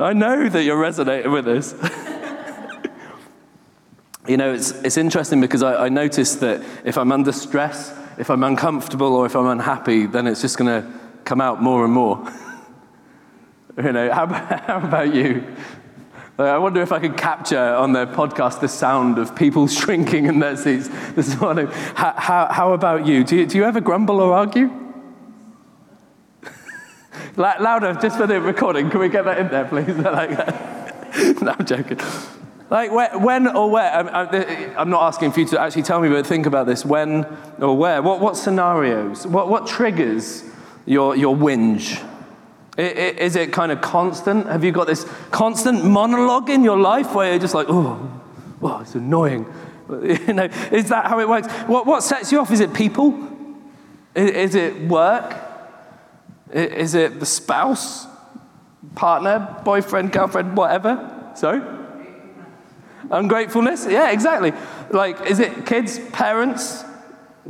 I 0.00 0.12
know 0.12 0.48
that 0.48 0.62
you're 0.62 0.78
resonating 0.78 1.30
with 1.30 1.44
this. 1.44 1.74
you 4.26 4.36
know, 4.36 4.54
it's, 4.54 4.70
it's 4.82 4.96
interesting 4.96 5.40
because 5.40 5.62
I, 5.62 5.86
I 5.86 5.88
noticed 5.88 6.40
that 6.40 6.62
if 6.84 6.96
I'm 6.96 7.12
under 7.12 7.32
stress, 7.32 7.92
if 8.18 8.30
I'm 8.30 8.42
uncomfortable 8.42 9.14
or 9.14 9.26
if 9.26 9.36
I'm 9.36 9.46
unhappy, 9.46 10.06
then 10.06 10.26
it's 10.26 10.42
just 10.42 10.58
going 10.58 10.82
to 10.82 10.90
come 11.24 11.40
out 11.40 11.62
more 11.62 11.84
and 11.84 11.92
more. 11.92 12.30
you 13.76 13.92
know, 13.92 14.12
how, 14.12 14.26
how 14.66 14.78
about 14.78 15.14
you? 15.14 15.56
I 16.36 16.58
wonder 16.58 16.80
if 16.80 16.92
I 16.92 17.00
could 17.00 17.16
capture 17.16 17.58
on 17.58 17.92
the 17.92 18.06
podcast 18.06 18.60
the 18.60 18.68
sound 18.68 19.18
of 19.18 19.34
people 19.34 19.66
shrinking 19.68 20.26
in 20.26 20.40
their 20.40 20.56
seats 20.56 20.88
this 21.14 21.40
morning. 21.40 21.66
How, 21.66 22.14
how, 22.16 22.46
how 22.52 22.72
about 22.72 23.06
you? 23.06 23.24
Do, 23.24 23.36
you? 23.36 23.46
do 23.46 23.58
you 23.58 23.64
ever 23.64 23.80
grumble 23.80 24.20
or 24.20 24.34
argue? 24.34 24.70
Louder, 27.36 27.94
just 27.94 28.16
for 28.16 28.26
the 28.26 28.40
recording. 28.40 28.90
Can 28.90 28.98
we 28.98 29.08
get 29.08 29.24
that 29.24 29.38
in 29.38 29.48
there, 29.48 29.64
please? 29.64 29.96
no, 31.40 31.54
I'm 31.56 31.64
joking. 31.64 31.98
Like 32.70 32.92
when 32.92 33.48
or 33.48 33.70
where? 33.70 33.98
Um, 33.98 34.08
uh, 34.08 34.44
I'm 34.76 34.90
not 34.90 35.02
asking 35.02 35.32
for 35.32 35.40
you 35.40 35.46
to 35.46 35.60
actually 35.60 35.82
tell 35.82 36.00
me, 36.00 36.08
but 36.10 36.26
think 36.26 36.44
about 36.44 36.66
this. 36.66 36.84
When 36.84 37.24
or 37.58 37.76
where? 37.76 38.02
What, 38.02 38.20
what 38.20 38.36
scenarios? 38.36 39.26
What, 39.26 39.48
what 39.48 39.66
triggers 39.66 40.44
your, 40.84 41.16
your 41.16 41.34
whinge? 41.34 42.04
Is 42.76 43.36
it 43.36 43.52
kind 43.52 43.72
of 43.72 43.80
constant? 43.80 44.46
Have 44.46 44.62
you 44.64 44.70
got 44.70 44.86
this 44.86 45.04
constant 45.30 45.84
monologue 45.84 46.50
in 46.50 46.62
your 46.62 46.78
life 46.78 47.14
where 47.14 47.30
you're 47.30 47.40
just 47.40 47.54
like, 47.54 47.66
oh, 47.68 48.22
oh 48.62 48.80
it's 48.80 48.94
annoying? 48.94 49.46
You 49.88 50.34
know, 50.34 50.50
is 50.70 50.90
that 50.90 51.06
how 51.06 51.18
it 51.18 51.26
works? 51.26 51.50
What, 51.66 51.86
what 51.86 52.02
sets 52.02 52.30
you 52.30 52.40
off? 52.40 52.50
Is 52.50 52.60
it 52.60 52.74
people? 52.74 53.26
Is 54.14 54.54
it 54.54 54.82
work? 54.82 55.34
Is 56.52 56.94
it 56.94 57.18
the 57.18 57.24
spouse, 57.24 58.06
partner, 58.94 59.62
boyfriend, 59.64 60.12
girlfriend, 60.12 60.58
whatever? 60.58 61.32
So? 61.34 61.77
Ungratefulness? 63.10 63.86
Yeah, 63.86 64.10
exactly. 64.10 64.52
Like, 64.90 65.26
is 65.26 65.40
it 65.40 65.66
kids, 65.66 65.98
parents? 66.12 66.84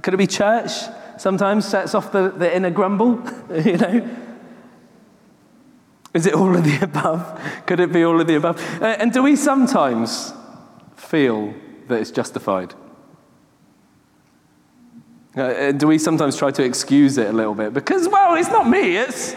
Could 0.03 0.15
it 0.15 0.19
be 0.19 0.27
church? 0.27 0.71
Sometimes 1.19 1.67
sets 1.67 1.95
off 1.95 2.13
the, 2.13 2.31
the 2.31 2.55
inner 2.55 2.71
grumble, 2.71 3.23
you 3.65 3.77
know? 3.77 4.17
Is 6.15 6.27
it 6.27 6.35
all 6.35 6.57
of 6.57 6.65
the 6.65 6.79
above? 6.83 7.41
Could 7.67 7.81
it 7.81 7.93
be 7.93 8.05
all 8.05 8.21
of 8.21 8.27
the 8.27 8.37
above? 8.37 8.61
Uh, 8.81 8.87
and 8.87 9.13
do 9.13 9.23
we 9.23 9.37
sometimes 9.37 10.33
feel 10.97 11.55
that 11.89 12.01
it's 12.01 12.11
justified? 12.11 12.75
Uh, 15.37 15.43
uh, 15.43 15.73
do 15.73 15.87
we 15.87 15.99
sometimes 15.99 16.37
try 16.37 16.51
to 16.51 16.65
excuse 16.65 17.19
it 17.19 17.29
a 17.29 17.33
little 17.33 17.55
bit? 17.55 17.73
Because, 17.73 18.09
well, 18.09 18.35
it's 18.35 18.49
not 18.49 18.69
me, 18.69 18.97
it's 18.97 19.35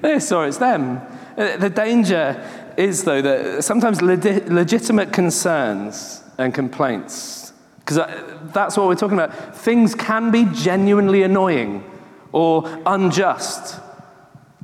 this 0.00 0.32
or 0.32 0.46
it's 0.46 0.58
them. 0.58 1.00
Uh, 1.36 1.56
the 1.56 1.70
danger 1.70 2.65
is, 2.76 3.04
though, 3.04 3.22
that 3.22 3.64
sometimes 3.64 4.02
legitimate 4.02 5.12
concerns 5.12 6.22
and 6.38 6.52
complaints, 6.54 7.52
because 7.80 7.98
uh, 7.98 8.38
that's 8.52 8.76
what 8.76 8.88
we're 8.88 8.94
talking 8.94 9.18
about, 9.18 9.56
things 9.56 9.94
can 9.94 10.30
be 10.30 10.44
genuinely 10.52 11.22
annoying 11.22 11.84
or 12.32 12.68
unjust. 12.84 13.80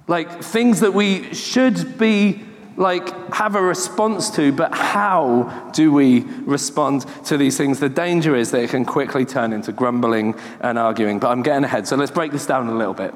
Like 0.09 0.42
things 0.42 0.81
that 0.81 0.92
we 0.92 1.33
should 1.33 1.97
be 1.99 2.42
like 2.76 3.33
have 3.35 3.54
a 3.54 3.62
response 3.62 4.31
to, 4.31 4.50
but 4.52 4.75
how 4.75 5.71
do 5.73 5.92
we 5.92 6.21
respond 6.45 7.07
to 7.26 7.37
these 7.37 7.57
things? 7.57 7.81
The 7.81 7.88
danger 7.88 8.35
is 8.35 8.50
that 8.50 8.62
it 8.62 8.71
can 8.71 8.85
quickly 8.85 9.25
turn 9.25 9.52
into 9.52 9.73
grumbling 9.73 10.35
and 10.61 10.78
arguing. 10.78 11.19
But 11.19 11.31
I'm 11.31 11.42
getting 11.42 11.64
ahead, 11.64 11.87
so 11.87 11.97
let's 11.97 12.11
break 12.11 12.33
this 12.33 12.47
down 12.47 12.69
a 12.69 12.75
little 12.75 12.95
bit. 12.95 13.14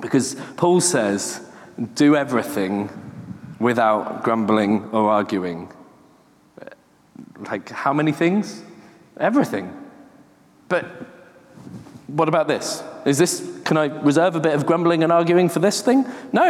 Because 0.00 0.36
Paul 0.56 0.80
says, 0.80 1.40
do 1.94 2.14
everything 2.14 2.90
without 3.64 4.22
grumbling 4.22 4.84
or 4.92 5.10
arguing. 5.10 5.72
Like, 7.50 7.70
how 7.70 7.94
many 7.94 8.12
things? 8.12 8.62
Everything. 9.18 9.74
But 10.68 10.84
what 12.08 12.28
about 12.28 12.46
this? 12.46 12.82
Is 13.06 13.16
this, 13.16 13.42
can 13.64 13.78
I 13.78 13.86
reserve 13.86 14.36
a 14.36 14.40
bit 14.40 14.54
of 14.54 14.66
grumbling 14.66 15.02
and 15.02 15.10
arguing 15.10 15.48
for 15.48 15.60
this 15.60 15.80
thing? 15.80 16.04
No. 16.30 16.48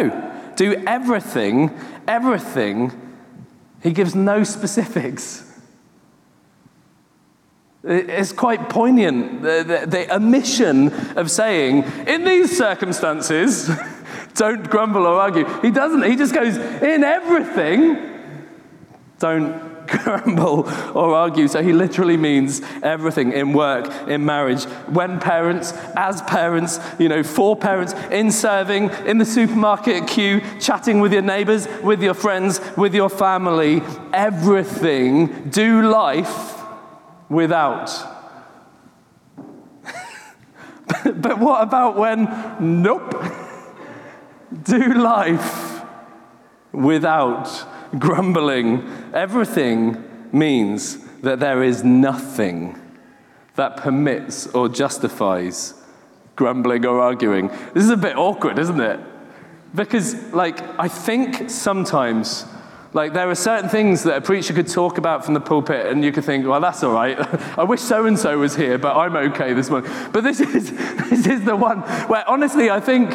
Do 0.56 0.82
everything, 0.88 1.70
everything. 2.08 2.90
He 3.80 3.92
gives 3.92 4.16
no 4.16 4.42
specifics. 4.42 5.42
It's 7.84 8.32
quite 8.32 8.68
poignant, 8.68 9.42
the, 9.42 9.62
the, 9.62 9.86
the 9.86 10.16
omission 10.16 10.92
of 11.16 11.30
saying, 11.30 11.84
in 12.08 12.24
these 12.24 12.58
circumstances, 12.58 13.68
Don't 14.34 14.68
grumble 14.68 15.06
or 15.06 15.20
argue. 15.20 15.44
He 15.60 15.70
doesn't. 15.70 16.02
He 16.02 16.16
just 16.16 16.34
goes, 16.34 16.56
in 16.56 17.04
everything, 17.04 17.96
don't 19.18 19.86
grumble 19.86 20.68
or 20.94 21.14
argue. 21.14 21.46
So 21.46 21.62
he 21.62 21.72
literally 21.72 22.16
means 22.16 22.60
everything 22.82 23.32
in 23.32 23.52
work, 23.52 24.08
in 24.08 24.24
marriage, 24.24 24.64
when 24.88 25.20
parents, 25.20 25.72
as 25.96 26.20
parents, 26.22 26.80
you 26.98 27.08
know, 27.08 27.22
for 27.22 27.54
parents, 27.54 27.92
in 28.10 28.32
serving, 28.32 28.90
in 29.06 29.18
the 29.18 29.24
supermarket 29.24 30.08
queue, 30.08 30.40
chatting 30.60 31.00
with 31.00 31.12
your 31.12 31.22
neighbors, 31.22 31.68
with 31.82 32.02
your 32.02 32.14
friends, 32.14 32.60
with 32.76 32.94
your 32.94 33.08
family. 33.08 33.82
Everything. 34.12 35.48
Do 35.50 35.88
life 35.88 36.60
without. 37.28 37.90
but 41.04 41.38
what 41.38 41.62
about 41.62 41.96
when, 41.96 42.82
nope? 42.82 43.14
do 44.64 44.94
life 44.94 45.82
without 46.72 47.48
grumbling. 47.98 48.82
Everything 49.12 50.02
means 50.32 50.98
that 51.20 51.40
there 51.40 51.62
is 51.62 51.84
nothing 51.84 52.78
that 53.54 53.76
permits 53.76 54.46
or 54.48 54.68
justifies 54.68 55.74
grumbling 56.36 56.84
or 56.84 57.00
arguing. 57.00 57.48
This 57.72 57.84
is 57.84 57.90
a 57.90 57.96
bit 57.96 58.16
awkward, 58.16 58.58
isn't 58.58 58.80
it? 58.80 59.00
Because, 59.74 60.14
like, 60.32 60.60
I 60.78 60.88
think 60.88 61.48
sometimes 61.50 62.46
Like, 62.94 63.12
there 63.12 63.28
are 63.28 63.34
certain 63.34 63.68
things 63.68 64.04
that 64.04 64.16
a 64.16 64.20
preacher 64.20 64.54
could 64.54 64.68
talk 64.68 64.98
about 64.98 65.24
from 65.24 65.34
the 65.34 65.40
pulpit, 65.40 65.86
and 65.86 66.04
you 66.04 66.12
could 66.12 66.24
think, 66.24 66.46
well, 66.46 66.60
that's 66.60 66.84
all 66.84 66.92
right. 66.92 67.18
I 67.58 67.64
wish 67.64 67.80
so 67.80 68.06
and 68.06 68.16
so 68.16 68.38
was 68.38 68.54
here, 68.54 68.78
but 68.78 68.96
I'm 68.96 69.16
okay 69.16 69.52
this 69.52 69.68
morning. 69.68 69.90
But 70.12 70.22
this 70.22 70.38
is, 70.38 70.70
this 71.10 71.26
is 71.26 71.44
the 71.44 71.56
one 71.56 71.80
where, 72.06 72.26
honestly, 72.28 72.70
I 72.70 72.78
think 72.78 73.10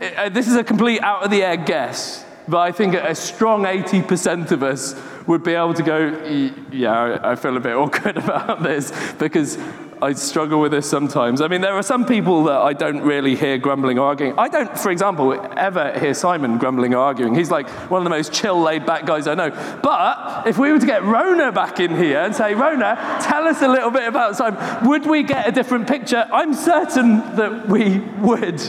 uh, 0.00 0.28
this 0.28 0.48
is 0.48 0.56
a 0.56 0.64
complete 0.64 1.00
out 1.00 1.24
of 1.24 1.30
the 1.30 1.42
air 1.42 1.56
guess, 1.56 2.24
but 2.46 2.58
I 2.58 2.72
think 2.72 2.94
a 2.94 3.14
strong 3.14 3.64
80% 3.64 4.50
of 4.52 4.62
us 4.62 4.94
would 5.26 5.44
be 5.44 5.52
able 5.52 5.74
to 5.74 5.82
go, 5.82 6.52
yeah, 6.72 7.18
I 7.22 7.34
feel 7.34 7.56
a 7.56 7.60
bit 7.60 7.74
awkward 7.76 8.16
about 8.24 8.62
this 8.62 8.90
because 9.18 9.58
I 10.00 10.12
struggle 10.12 10.60
with 10.60 10.72
this 10.72 10.88
sometimes. 10.88 11.40
I 11.40 11.48
mean, 11.48 11.60
there 11.60 11.74
are 11.74 11.82
some 11.82 12.06
people 12.06 12.44
that 12.44 12.58
I 12.58 12.72
don't 12.72 13.02
really 13.02 13.34
hear 13.34 13.58
grumbling 13.58 13.98
or 13.98 14.06
arguing. 14.06 14.38
I 14.38 14.48
don't, 14.48 14.78
for 14.78 14.90
example, 14.90 15.34
ever 15.56 15.98
hear 15.98 16.14
Simon 16.14 16.58
grumbling 16.58 16.94
or 16.94 16.98
arguing. 16.98 17.34
He's 17.34 17.50
like 17.50 17.68
one 17.90 18.00
of 18.00 18.04
the 18.04 18.10
most 18.10 18.32
chill, 18.32 18.60
laid 18.60 18.86
back 18.86 19.06
guys 19.06 19.26
I 19.26 19.34
know. 19.34 19.50
But 19.82 20.46
if 20.46 20.56
we 20.56 20.72
were 20.72 20.78
to 20.78 20.86
get 20.86 21.02
Rona 21.04 21.52
back 21.52 21.80
in 21.80 21.96
here 21.96 22.20
and 22.20 22.34
say, 22.34 22.54
Rona, 22.54 23.18
tell 23.20 23.46
us 23.46 23.60
a 23.60 23.68
little 23.68 23.90
bit 23.90 24.06
about 24.06 24.36
Simon, 24.36 24.88
would 24.88 25.04
we 25.04 25.22
get 25.22 25.48
a 25.48 25.52
different 25.52 25.88
picture? 25.88 26.26
I'm 26.32 26.54
certain 26.54 27.18
that 27.36 27.68
we 27.68 27.98
would. 27.98 28.62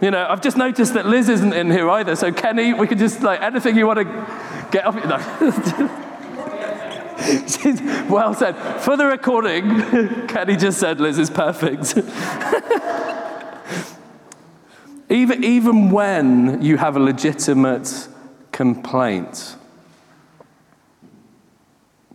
You 0.00 0.10
know, 0.10 0.26
I've 0.26 0.40
just 0.40 0.56
noticed 0.56 0.94
that 0.94 1.04
Liz 1.04 1.28
isn't 1.28 1.52
in 1.52 1.70
here 1.70 1.90
either. 1.90 2.16
So, 2.16 2.32
Kenny, 2.32 2.72
we 2.72 2.86
could 2.86 2.96
just, 2.98 3.22
like, 3.22 3.42
anything 3.42 3.76
you 3.76 3.86
want 3.86 3.98
to 3.98 4.04
get 4.70 4.86
off. 4.86 4.94
No. 4.94 5.18
well 8.08 8.32
said. 8.32 8.54
For 8.80 8.96
the 8.96 9.04
recording, 9.04 10.26
Kenny 10.28 10.56
just 10.56 10.80
said 10.80 11.00
Liz 11.00 11.18
is 11.18 11.28
perfect. 11.28 11.98
even, 15.10 15.44
even 15.44 15.90
when 15.90 16.62
you 16.62 16.78
have 16.78 16.96
a 16.96 17.00
legitimate 17.00 18.08
complaint, 18.52 19.56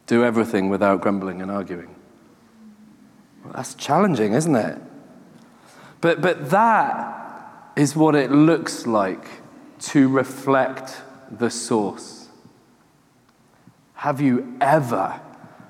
do 0.08 0.24
everything 0.24 0.70
without 0.70 1.02
grumbling 1.02 1.44
and 1.44 1.52
arguing. 1.52 1.94
Well, 3.44 3.54
that's 3.54 3.76
challenging, 3.76 4.34
isn't 4.34 4.56
it? 4.56 4.82
But, 6.02 6.22
but 6.22 6.50
that 6.50 7.25
is 7.76 7.96
what 7.96 8.16
it 8.16 8.32
looks 8.32 8.88
like 8.88 9.28
to 9.80 10.08
reflect 10.08 11.02
the 11.30 11.50
source. 11.50 12.30
Have 13.96 14.22
you 14.22 14.56
ever 14.62 15.20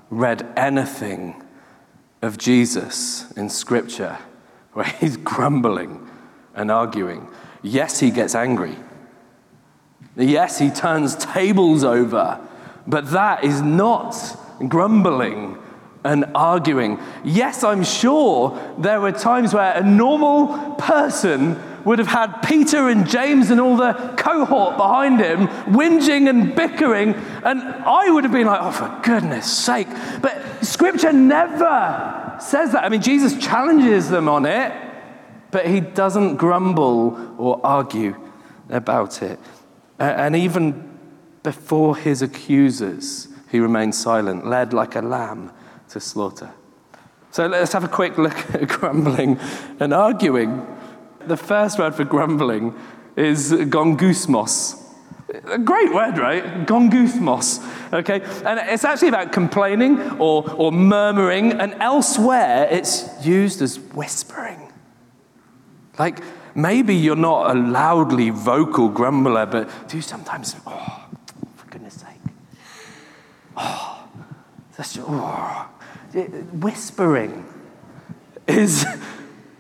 read 0.10 0.48
anything 0.56 1.42
of 2.22 2.38
Jesus 2.38 3.32
in 3.34 3.50
Scripture 3.50 4.18
where 4.74 4.86
he's 5.00 5.18
grumbling 5.18 6.08
and 6.54 6.72
arguing? 6.72 7.28
Yes, 7.62 8.00
he 8.00 8.12
gets 8.12 8.36
angry. 8.36 8.76
Yes, 10.16 10.60
he 10.60 10.70
turns 10.70 11.16
tables 11.16 11.84
over, 11.84 12.40
but 12.88 13.12
that 13.12 13.44
is 13.44 13.62
not 13.62 14.16
grumbling 14.70 15.58
and 16.04 16.26
arguing. 16.36 17.00
Yes, 17.24 17.64
I'm 17.64 17.84
sure 17.84 18.76
there 18.78 19.02
were 19.02 19.12
times 19.12 19.54
where 19.54 19.74
a 19.74 19.84
normal 19.84 20.76
person 20.76 21.60
would 21.86 22.00
have 22.00 22.08
had 22.08 22.42
Peter 22.42 22.90
and 22.90 23.08
James 23.08 23.52
and 23.52 23.62
all 23.62 23.78
the 23.78 23.94
cohort 24.18 24.76
behind 24.76 25.20
him 25.20 25.48
whinging 25.74 26.28
and 26.28 26.56
bickering, 26.56 27.14
and 27.14 27.62
I 27.62 28.10
would 28.10 28.24
have 28.24 28.34
been 28.34 28.48
like, 28.48 28.60
oh, 28.62 28.72
for 28.72 29.00
goodness 29.04 29.52
sake. 29.52 29.88
But 30.22 30.66
scripture 30.66 31.14
never 31.14 32.38
says 32.42 32.72
that. 32.74 32.84
I 32.84 32.90
mean, 32.90 33.02
Jesus 33.02 33.38
challenges 33.38 34.10
them 34.10 34.28
on 34.28 34.46
it, 34.46 34.74
but 35.52 35.68
he 35.68 35.80
doesn't 35.80 36.36
grumble 36.38 37.36
or 37.38 37.62
argue 37.64 38.16
about 38.70 39.22
it. 39.22 39.40
And 40.00 40.36
even 40.36 40.98
before 41.44 41.96
his 41.96 42.22
accusers, 42.22 43.30
he 43.52 43.60
remains 43.60 43.98
silent, 43.98 44.48
led 44.48 44.74
like 44.74 44.96
a 44.96 45.02
lamb 45.02 45.52
to 45.90 46.00
slaughter. 46.00 46.52
So 47.32 47.48
let's 47.48 47.74
have 47.74 47.84
a 47.84 47.90
quick 47.90 48.18
look 48.18 48.36
at 48.56 48.68
grumbling 48.80 49.40
and 49.80 49.94
arguing. 49.94 50.66
The 51.28 51.38
first 51.38 51.80
word 51.80 51.96
for 51.96 52.04
grumbling 52.04 52.74
is 53.16 53.52
gongusmos. 53.52 54.82
A 55.46 55.58
great 55.58 55.94
word, 55.94 56.18
right? 56.18 56.44
Gongusmos. 56.66 57.64
Okay? 57.92 58.22
And 58.46 58.60
it's 58.60 58.84
actually 58.84 59.10
about 59.10 59.32
complaining 59.32 60.00
or, 60.20 60.50
or 60.52 60.72
murmuring, 60.72 61.54
and 61.54 61.74
elsewhere 61.76 62.68
it's 62.70 63.26
used 63.26 63.62
as 63.62 63.80
whispering. 63.80 64.72
Like 65.98 66.22
maybe 66.56 66.96
you're 66.96 67.16
not 67.16 67.56
a 67.56 67.60
loudly 67.60 68.30
vocal 68.30 68.90
grumbler, 68.90 69.46
but 69.46 69.70
do 69.90 69.98
you 69.98 70.04
sometimes, 70.04 70.56
oh, 70.66 71.08
for 71.56 71.68
goodness 71.68 71.96
sake. 71.96 72.34
Oh, 73.58 74.08
that's 74.78 74.98
oh. 75.02 75.70
Whispering 76.14 77.46
is 78.48 78.86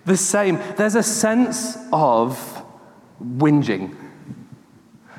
the 0.06 0.18
same. 0.18 0.60
There's 0.78 0.96
a 0.96 1.04
sense 1.04 1.78
of 1.91 2.63
whinging, 3.22 3.96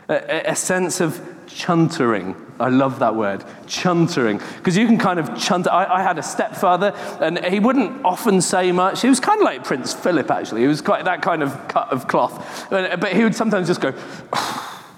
a, 0.09 0.51
a 0.51 0.57
sense 0.57 1.01
of 1.01 1.20
chuntering. 1.46 2.42
I 2.59 2.68
love 2.68 3.01
that 3.01 3.14
word, 3.14 3.44
chuntering. 3.66 4.38
Because 4.57 4.77
you 4.77 4.87
can 4.87 4.99
kind 4.99 5.18
of 5.18 5.37
chunter. 5.38 5.70
I, 5.70 5.99
I, 5.99 6.03
had 6.03 6.18
a 6.18 6.22
stepfather, 6.22 6.94
and 7.20 7.44
he 7.44 7.61
wouldn't 7.61 8.05
often 8.05 8.40
say 8.40 8.72
much. 8.72 9.03
He 9.03 9.09
was 9.09 9.20
kind 9.20 9.40
of 9.40 9.44
like 9.44 9.64
Prince 9.64 9.92
Philip, 9.92 10.31
actually. 10.31 10.62
He 10.62 10.66
was 10.66 10.81
quite 10.81 11.05
that 11.05 11.20
kind 11.20 11.42
of 11.42 11.68
cut 11.68 11.90
of 11.90 12.09
cloth. 12.09 12.68
But 12.70 13.12
he 13.12 13.25
would 13.25 13.35
sometimes 13.35 13.66
just 13.66 13.81
go 13.81 13.92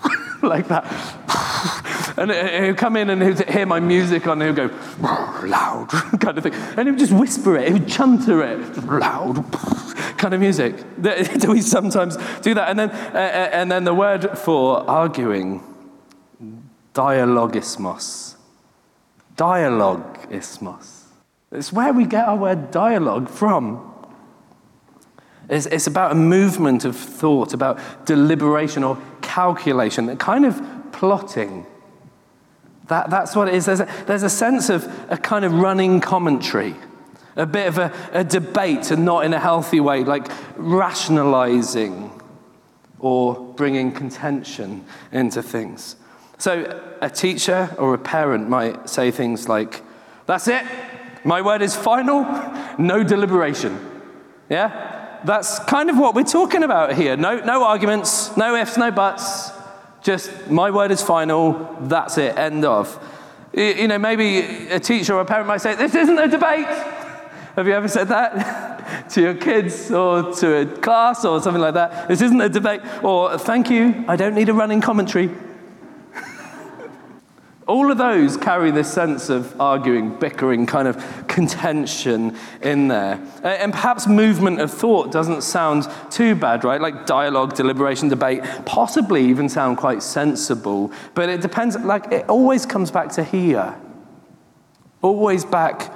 like 0.43 0.69
that. 0.69 0.85
And 2.17 2.67
he'd 2.67 2.77
come 2.77 2.97
in 2.97 3.11
and 3.11 3.23
he'd 3.23 3.49
hear 3.49 3.67
my 3.67 3.81
music 3.81 4.27
on, 4.27 4.43
and 4.43 4.59
he'd 4.59 4.69
go, 4.69 4.75
loud, 5.47 5.89
kind 6.21 6.37
of 6.37 6.43
thing. 6.43 6.55
And 6.55 6.87
he 6.87 6.91
would 6.91 6.99
just 6.99 7.13
whisper 7.13 7.57
it, 7.57 7.69
he 7.69 7.75
would 7.75 7.89
chanter 7.89 8.43
it, 8.43 8.85
loud, 8.85 9.45
kind 10.19 10.35
of 10.35 10.41
music. 10.41 10.77
Do 11.01 11.53
we 11.53 11.61
sometimes 11.61 12.17
do 12.43 12.55
that? 12.55 12.71
And 12.71 12.79
then, 12.79 12.91
uh, 12.91 13.51
and 13.53 13.71
then 13.71 13.85
the 13.85 13.95
word 13.95 14.37
for 14.39 14.89
arguing, 14.89 15.63
dialogismos. 16.95 18.35
Dialogismos. 19.37 21.05
It's 21.53 21.73
where 21.73 21.93
we 21.93 22.05
get 22.05 22.27
our 22.27 22.37
word 22.37 22.71
dialogue 22.71 23.29
from. 23.29 23.85
It's, 25.49 25.67
it's 25.67 25.87
about 25.87 26.13
a 26.13 26.15
movement 26.15 26.85
of 26.85 26.95
thought, 26.95 27.55
about 27.55 27.79
deliberation 28.05 28.85
or 28.85 28.99
calculation, 29.39 30.17
kind 30.17 30.45
of 30.45 30.61
plotting. 30.91 31.65
That, 32.89 33.09
that's 33.09 33.37
what 33.37 33.47
it 33.47 33.55
is. 33.55 33.67
There's 33.67 33.79
a, 33.79 33.89
there's 34.07 34.25
a 34.25 34.31
sense 34.31 34.69
of 34.69 34.85
a 35.09 35.17
kind 35.17 35.45
of 35.45 35.53
running 35.53 36.01
commentary, 36.01 36.75
a 37.37 37.47
bit 37.47 37.69
of 37.69 37.79
a, 37.79 37.93
a 38.13 38.25
debate, 38.25 38.91
and 38.91 39.05
not 39.05 39.25
in 39.25 39.33
a 39.33 39.39
healthy 39.39 39.79
way, 39.79 40.03
like 40.03 40.27
rationalizing 40.57 42.11
or 42.99 43.37
bringing 43.55 43.93
contention 43.93 44.85
into 45.13 45.41
things. 45.41 45.95
So, 46.39 46.53
a 47.01 47.09
teacher 47.09 47.73
or 47.79 47.95
a 47.95 47.99
parent 47.99 48.49
might 48.49 48.91
say 48.91 49.13
things 49.13 49.49
like, 49.49 49.83
That's 50.27 50.49
it, 50.49 50.65
my 51.23 51.43
word 51.43 51.63
is 51.63 51.77
final, 51.77 52.25
no 52.77 53.05
deliberation. 53.05 53.79
Yeah? 54.51 54.98
That's 55.25 55.59
kind 55.61 55.91
of 55.91 55.99
what 55.99 56.15
we're 56.15 56.23
talking 56.23 56.63
about 56.63 56.95
here. 56.95 57.17
No, 57.17 57.39
no 57.41 57.65
arguments, 57.65 58.37
no 58.37 58.55
ifs, 58.55 58.77
no 58.77 58.91
buts. 58.91 59.51
Just 60.03 60.49
my 60.49 60.71
word 60.71 60.91
is 60.91 61.03
final, 61.03 61.77
that's 61.81 62.19
it, 62.19 62.37
end 62.39 62.65
of. 62.65 62.99
You 63.53 63.89
know, 63.89 63.99
maybe 63.99 64.69
a 64.69 64.79
teacher 64.79 65.15
or 65.15 65.21
a 65.21 65.25
parent 65.25 65.49
might 65.49 65.61
say, 65.61 65.75
This 65.75 65.95
isn't 65.95 66.19
a 66.19 66.29
debate. 66.29 66.67
Have 67.57 67.67
you 67.67 67.73
ever 67.73 67.89
said 67.89 68.09
that 68.09 69.09
to 69.11 69.21
your 69.21 69.35
kids 69.35 69.91
or 69.91 70.33
to 70.35 70.57
a 70.59 70.67
class 70.67 71.25
or 71.25 71.43
something 71.43 71.61
like 71.61 71.75
that? 71.75 72.07
This 72.09 72.21
isn't 72.23 72.41
a 72.41 72.49
debate. 72.49 72.83
Or, 73.03 73.37
thank 73.37 73.69
you, 73.69 74.05
I 74.07 74.15
don't 74.15 74.35
need 74.35 74.49
a 74.49 74.55
running 74.55 74.81
commentary. 74.81 75.31
All 77.69 77.93
of 77.93 77.99
those 77.99 78.39
carry 78.39 78.71
this 78.71 78.91
sense 78.91 79.29
of 79.29 79.61
arguing, 79.61 80.19
bickering, 80.19 80.65
kind 80.65 80.89
of 80.89 80.97
contention 81.29 82.35
in 82.63 82.89
there. 82.89 83.21
Uh, 83.45 83.49
and 83.49 83.73
perhaps 83.73 84.07
movement 84.07 84.59
of 84.59 84.73
thought 84.73 85.13
doesn't 85.13 85.43
sound 85.43 85.87
too 86.11 86.35
bad, 86.35 86.65
right? 86.65 86.81
Like 86.81 87.05
dialogue, 87.05 87.55
deliberation, 87.55 88.09
debate, 88.09 88.43
possibly 88.65 89.27
even 89.27 89.51
sound 89.51 89.77
quite 89.77 90.03
sensible. 90.03 90.91
But 91.15 91.29
it 91.29 91.43
depends, 91.43 91.77
like, 91.77 92.11
it 92.11 92.27
always 92.31 92.65
comes 92.65 92.91
back 92.91 93.11
to 93.13 93.23
here, 93.23 93.79
always 95.03 95.45
back 95.45 95.93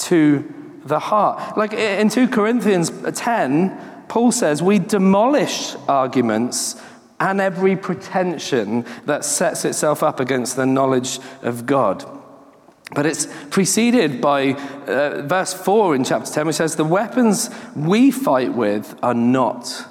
to 0.00 0.52
the 0.84 0.98
heart. 0.98 1.56
Like 1.56 1.72
in 1.72 2.10
2 2.10 2.28
Corinthians 2.28 2.92
10, 3.14 4.04
Paul 4.08 4.30
says, 4.30 4.62
We 4.62 4.78
demolish 4.78 5.74
arguments 5.88 6.80
and 7.20 7.40
every 7.40 7.76
pretension 7.76 8.84
that 9.06 9.24
sets 9.24 9.64
itself 9.64 10.02
up 10.02 10.20
against 10.20 10.56
the 10.56 10.66
knowledge 10.66 11.20
of 11.42 11.66
God. 11.66 12.04
But 12.94 13.06
it's 13.06 13.26
preceded 13.50 14.20
by 14.20 14.52
uh, 14.52 15.22
verse 15.22 15.54
4 15.54 15.96
in 15.96 16.04
chapter 16.04 16.30
10, 16.30 16.46
which 16.46 16.56
says, 16.56 16.76
The 16.76 16.84
weapons 16.84 17.50
we 17.74 18.10
fight 18.10 18.52
with 18.52 18.98
are 19.02 19.14
not 19.14 19.86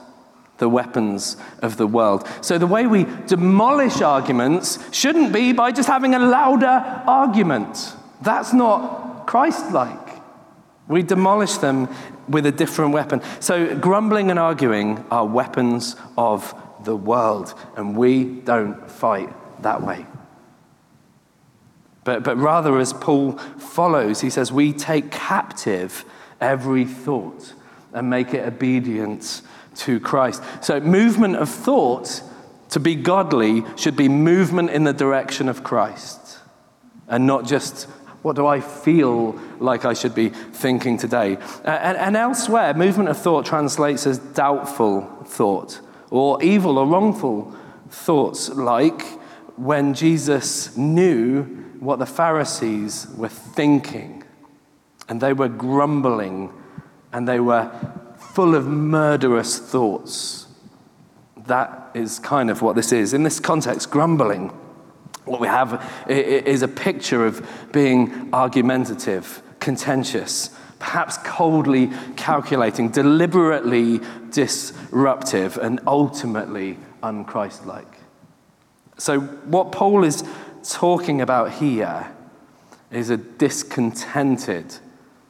the 0.60 0.70
weapons 0.70 1.36
of 1.62 1.78
the 1.78 1.88
world. 1.88 2.28
So, 2.42 2.58
the 2.58 2.68
way 2.68 2.86
we 2.86 3.06
demolish 3.28 4.02
arguments 4.02 4.80
shouldn't 4.96 5.34
be 5.34 5.52
by 5.52 5.72
just 5.72 5.90
having 5.90 6.14
a 6.14 6.20
louder 6.20 6.68
argument. 7.08 7.94
That's 8.22 8.54
not 8.54 9.26
Christ 9.28 9.72
like. 9.72 10.00
We 10.88 11.02
demolish 11.02 11.58
them 11.58 11.90
with 12.30 12.46
a 12.46 12.52
different 12.52 12.94
weapon. 12.94 13.22
So, 13.40 13.76
grumbling 13.76 14.30
and 14.30 14.40
arguing 14.40 15.04
are 15.10 15.26
weapons 15.26 15.96
of 16.18 16.54
the 16.84 16.96
world, 16.96 17.54
and 17.76 17.96
we 17.96 18.24
don't 18.24 18.90
fight 18.90 19.30
that 19.64 19.82
way. 19.82 20.06
But, 22.04 22.24
but 22.24 22.38
rather, 22.38 22.80
as 22.80 22.94
Paul 22.94 23.34
follows, 23.38 24.22
he 24.22 24.30
says, 24.30 24.52
we 24.52 24.74
take 24.74 25.12
captive 25.12 26.04
every 26.42 26.86
thought 26.86 27.54
and 27.94 28.10
make 28.10 28.34
it 28.34 28.46
obedient 28.46 29.42
to 29.76 30.00
Christ. 30.00 30.44
So, 30.62 30.80
movement 30.82 31.38
of 31.38 31.50
thought 31.50 32.22
to 32.70 32.80
be 32.80 32.96
godly 32.96 33.64
should 33.78 33.96
be 33.96 34.10
movement 34.10 34.72
in 34.72 34.84
the 34.84 34.94
direction 34.94 35.48
of 35.48 35.64
Christ 35.64 36.40
and 37.08 37.28
not 37.28 37.46
just 37.46 37.84
what 38.24 38.38
do 38.38 38.48
I 38.48 38.62
feel 38.62 39.34
like 39.60 39.84
I 39.84 39.94
should 39.94 40.16
be 40.16 40.30
thinking 40.30 40.98
today? 40.98 41.38
And, 41.66 41.98
and, 41.98 42.16
elsewhere, 42.16 42.74
movement 42.74 43.10
of 43.10 43.18
thought 43.18 43.46
translates 43.46 44.08
as 44.08 44.18
doubtful 44.18 45.02
thought 45.26 45.82
or 46.14 46.42
evil 46.44 46.78
or 46.78 46.86
wrongful 46.86 47.52
thoughts, 47.90 48.48
like 48.50 49.02
when 49.58 49.96
Jesus 49.96 50.78
knew 50.78 51.42
what 51.80 51.98
the 51.98 52.06
Pharisees 52.06 53.08
were 53.18 53.30
thinking 53.30 54.24
and 55.10 55.20
they 55.20 55.34
were 55.34 55.50
grumbling 55.50 56.54
and 57.12 57.28
they 57.28 57.40
were 57.40 57.72
full 58.16 58.54
of 58.54 58.68
murderous 58.68 59.58
thoughts. 59.58 60.46
That 61.48 61.90
is 61.96 62.20
kind 62.20 62.52
of 62.52 62.62
what 62.62 62.76
this 62.76 62.92
is. 62.92 63.16
In 63.16 63.24
this 63.24 63.40
context, 63.40 63.90
grumbling, 63.90 64.50
what 65.26 65.42
we 65.42 65.48
have 65.48 65.84
is 66.08 66.62
a 66.62 66.68
picture 66.68 67.26
of 67.26 67.44
being 67.72 68.30
argumentative, 68.32 69.42
contentious, 69.60 70.52
perhaps 70.84 71.18
coldly 71.20 71.90
calculating, 72.18 72.90
deliberately 72.90 74.02
disruptive, 74.32 75.58
and 75.58 75.80
ultimately 75.88 76.78
unchristlike. 77.02 77.96
So, 78.98 79.22
what 79.22 79.72
Paul 79.72 80.04
is 80.04 80.26
talking 80.62 81.22
about 81.22 81.54
here 81.54 82.12
is 82.92 83.10
a 83.10 83.16
discontented 83.16 84.76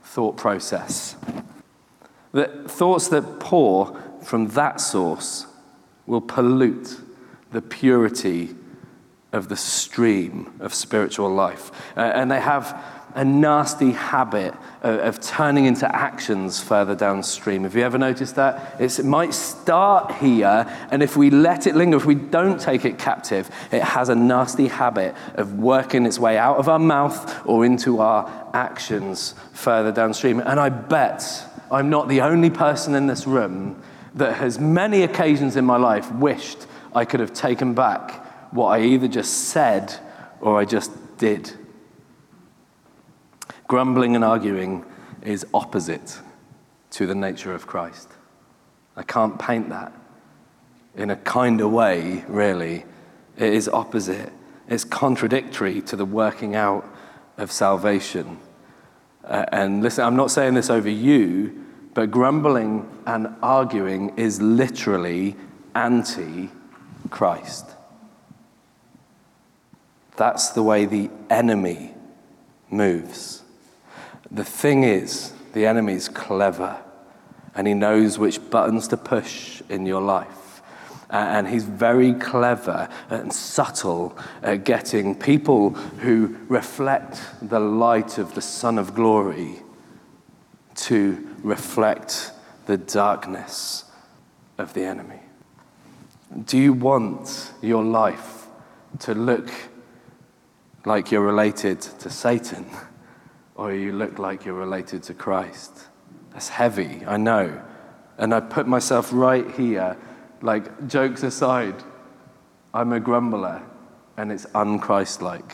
thought 0.03 0.37
process. 0.37 1.15
That 2.31 2.69
thoughts 2.69 3.09
that 3.09 3.39
pour 3.39 4.01
from 4.23 4.47
that 4.49 4.81
source 4.81 5.45
will 6.07 6.21
pollute 6.21 6.99
the 7.51 7.61
purity 7.61 8.55
of 9.31 9.49
the 9.49 9.55
stream 9.55 10.51
of 10.59 10.73
spiritual 10.73 11.29
life. 11.29 11.71
Uh, 11.95 12.01
and 12.01 12.31
they 12.31 12.41
have 12.41 13.02
a 13.15 13.23
nasty 13.23 13.91
habit 13.91 14.53
of, 14.81 14.99
of, 14.99 15.21
turning 15.21 15.65
into 15.65 15.93
actions 15.95 16.59
further 16.59 16.95
downstream. 16.95 17.63
Have 17.63 17.75
you 17.75 17.83
ever 17.83 17.97
noticed 17.97 18.35
that? 18.35 18.75
It's, 18.79 18.99
it 18.99 19.05
might 19.05 19.33
start 19.33 20.13
here, 20.15 20.65
and 20.91 21.03
if 21.03 21.15
we 21.15 21.29
let 21.29 21.67
it 21.67 21.75
linger, 21.75 21.97
if 21.97 22.05
we 22.05 22.15
don't 22.15 22.59
take 22.59 22.85
it 22.85 22.97
captive, 22.97 23.49
it 23.71 23.83
has 23.83 24.09
a 24.09 24.15
nasty 24.15 24.67
habit 24.67 25.15
of 25.35 25.53
working 25.59 26.05
its 26.05 26.19
way 26.19 26.37
out 26.37 26.57
of 26.57 26.67
our 26.67 26.79
mouth 26.79 27.45
or 27.45 27.65
into 27.65 27.99
our 27.99 28.49
actions 28.53 29.35
further 29.53 29.91
downstream. 29.91 30.39
And 30.39 30.59
I 30.59 30.69
bet 30.69 31.45
I'm 31.71 31.89
not 31.89 32.09
the 32.09 32.21
only 32.21 32.49
person 32.49 32.95
in 32.95 33.07
this 33.07 33.27
room 33.27 33.81
that 34.15 34.35
has 34.35 34.59
many 34.59 35.03
occasions 35.03 35.55
in 35.55 35.65
my 35.65 35.77
life 35.77 36.11
wished 36.13 36.67
I 36.95 37.05
could 37.05 37.19
have 37.19 37.33
taken 37.33 37.73
back 37.73 38.53
what 38.53 38.67
I 38.67 38.83
either 38.83 39.07
just 39.07 39.45
said 39.45 39.95
or 40.39 40.59
I 40.59 40.65
just 40.65 40.91
did. 41.17 41.51
Grumbling 43.73 44.15
and 44.15 44.23
arguing 44.23 44.85
is 45.23 45.47
opposite 45.51 46.19
to 46.91 47.07
the 47.07 47.15
nature 47.15 47.55
of 47.55 47.65
Christ. 47.65 48.07
I 48.95 49.01
can't 49.01 49.39
paint 49.39 49.69
that 49.69 49.91
in 50.95 51.09
a 51.09 51.15
kind 51.15 51.59
of 51.59 51.71
way, 51.71 52.23
really. 52.27 52.85
It 53.35 53.51
is 53.51 53.67
opposite. 53.67 54.31
It's 54.67 54.83
contradictory 54.83 55.81
to 55.89 55.95
the 55.95 56.05
working 56.05 56.55
out 56.55 56.85
of 57.37 57.51
salvation. 57.51 58.37
Uh, 59.23 59.45
and 59.51 59.81
listen, 59.81 60.05
I'm 60.05 60.15
not 60.15 60.29
saying 60.29 60.53
this 60.53 60.69
over 60.69 60.87
you, 60.87 61.65
but 61.95 62.11
grumbling 62.11 62.87
and 63.07 63.27
arguing 63.41 64.15
is 64.19 64.39
literally 64.39 65.35
anti 65.73 66.51
Christ. 67.09 67.71
That's 70.15 70.49
the 70.49 70.61
way 70.61 70.85
the 70.85 71.09
enemy 71.31 71.95
moves. 72.69 73.42
The 74.33 74.43
thing 74.43 74.83
is, 74.83 75.33
the 75.53 75.65
enemy's 75.65 76.09
clever 76.09 76.81
and 77.55 77.67
he 77.67 77.73
knows 77.73 78.17
which 78.17 78.49
buttons 78.49 78.87
to 78.89 78.97
push 78.97 79.61
in 79.69 79.85
your 79.85 80.01
life. 80.01 80.61
And 81.09 81.47
he's 81.47 81.65
very 81.65 82.13
clever 82.13 82.89
and 83.11 83.31
subtle 83.31 84.17
at 84.41 84.63
getting 84.63 85.13
people 85.13 85.69
who 85.69 86.35
reflect 86.47 87.21
the 87.41 87.59
light 87.59 88.17
of 88.17 88.33
the 88.33 88.41
Son 88.41 88.79
of 88.79 88.95
Glory 88.95 89.61
to 90.75 91.35
reflect 91.43 92.31
the 92.65 92.77
darkness 92.77 93.85
of 94.57 94.73
the 94.73 94.83
enemy? 94.83 95.19
Do 96.45 96.57
you 96.57 96.73
want 96.73 97.51
your 97.61 97.83
life 97.83 98.47
to 98.99 99.13
look 99.13 99.51
like 100.85 101.11
you're 101.11 101.21
related 101.21 101.81
to 101.81 102.09
Satan 102.09 102.65
or 103.55 103.73
you 103.73 103.91
look 103.91 104.19
like 104.19 104.45
you're 104.45 104.55
related 104.55 105.03
to 105.03 105.13
Christ? 105.13 105.87
That's 106.31 106.49
heavy, 106.49 107.03
I 107.05 107.17
know. 107.17 107.61
And 108.17 108.33
I 108.33 108.39
put 108.39 108.67
myself 108.67 109.09
right 109.11 109.49
here, 109.51 109.97
like, 110.41 110.87
jokes 110.87 111.23
aside, 111.23 111.75
I'm 112.73 112.91
a 112.93 112.99
grumbler 112.99 113.61
and 114.17 114.31
it's 114.31 114.45
unchristlike. 114.47 115.53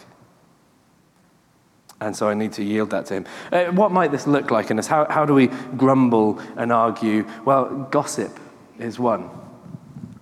And 2.01 2.15
so 2.15 2.29
I 2.29 2.33
need 2.33 2.53
to 2.53 2.63
yield 2.63 2.91
that 2.91 3.07
to 3.07 3.15
him. 3.15 3.25
Uh, 3.51 3.65
what 3.65 3.91
might 3.91 4.11
this 4.11 4.25
look 4.25 4.51
like 4.51 4.71
in 4.71 4.79
us? 4.79 4.87
How, 4.87 5.05
how 5.09 5.25
do 5.25 5.33
we 5.33 5.47
grumble 5.75 6.39
and 6.55 6.71
argue? 6.71 7.27
Well, 7.43 7.87
gossip 7.91 8.39
is 8.77 8.97
one. 8.97 9.29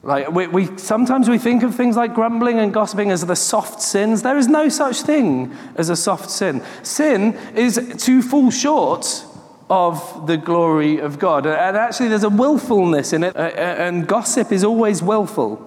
Like 0.04 0.32
we, 0.32 0.48
we, 0.48 0.78
sometimes 0.78 1.28
we 1.28 1.38
think 1.38 1.64
of 1.64 1.76
things 1.76 1.98
like 1.98 2.14
grumbling 2.14 2.60
and 2.60 2.74
gossiping 2.74 3.12
as 3.12 3.26
the 3.26 3.36
soft 3.36 3.82
sins. 3.82 4.22
There 4.22 4.38
is 4.38 4.48
no 4.48 4.70
such 4.70 5.02
thing 5.02 5.56
as 5.76 5.90
a 5.90 5.96
soft 5.96 6.30
sin. 6.30 6.64
Sin 6.84 7.34
is 7.56 7.96
to 8.06 8.22
fall 8.22 8.52
short 8.52 9.26
of 9.70 10.28
the 10.28 10.38
glory 10.38 11.00
of 11.00 11.20
God. 11.20 11.46
And 11.46 11.76
actually, 11.76 12.10
there's 12.10 12.24
a 12.24 12.30
willfulness 12.30 13.12
in 13.12 13.24
it, 13.24 13.36
uh, 13.36 13.40
uh, 13.40 13.52
and 13.52 14.08
gossip 14.08 14.52
is 14.52 14.64
always 14.64 15.04
willful. 15.04 15.64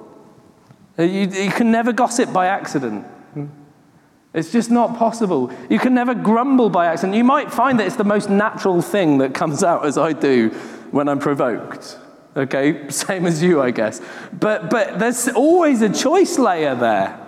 You, 0.96 1.06
you 1.06 1.50
can 1.50 1.70
never 1.70 1.92
gossip 1.92 2.32
by 2.32 2.46
accident. 2.46 3.06
It's 4.32 4.52
just 4.52 4.70
not 4.70 4.96
possible. 4.96 5.52
You 5.68 5.78
can 5.78 5.92
never 5.92 6.14
grumble 6.14 6.70
by 6.70 6.86
accident. 6.86 7.16
You 7.16 7.24
might 7.24 7.52
find 7.52 7.80
that 7.80 7.86
it's 7.86 7.96
the 7.96 8.04
most 8.04 8.30
natural 8.30 8.80
thing 8.80 9.18
that 9.18 9.34
comes 9.34 9.64
out 9.64 9.84
as 9.84 9.98
I 9.98 10.12
do 10.12 10.50
when 10.92 11.08
I'm 11.08 11.18
provoked. 11.18 11.98
Okay, 12.36 12.88
same 12.90 13.26
as 13.26 13.42
you, 13.42 13.60
I 13.60 13.70
guess. 13.70 14.00
But, 14.32 14.70
but 14.70 14.98
there's 14.98 15.28
always 15.28 15.82
a 15.82 15.92
choice 15.92 16.38
layer 16.38 16.74
there. 16.74 17.26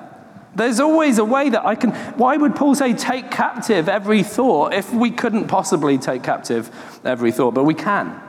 There's 0.55 0.81
always 0.81 1.19
a 1.19 1.25
way 1.25 1.49
that 1.49 1.65
I 1.65 1.75
can. 1.75 1.93
Why 2.19 2.37
would 2.37 2.55
Paul 2.55 2.75
say 2.75 2.93
take 2.93 3.31
captive 3.31 3.89
every 3.89 4.23
thought 4.23 4.75
if 4.75 4.93
we 4.93 5.11
couldn't 5.11 5.49
possibly 5.49 5.97
take 5.97 6.23
captive 6.23 6.71
every 7.05 7.33
thought? 7.33 7.55
But 7.55 7.65
we 7.65 7.73
can. 7.75 8.21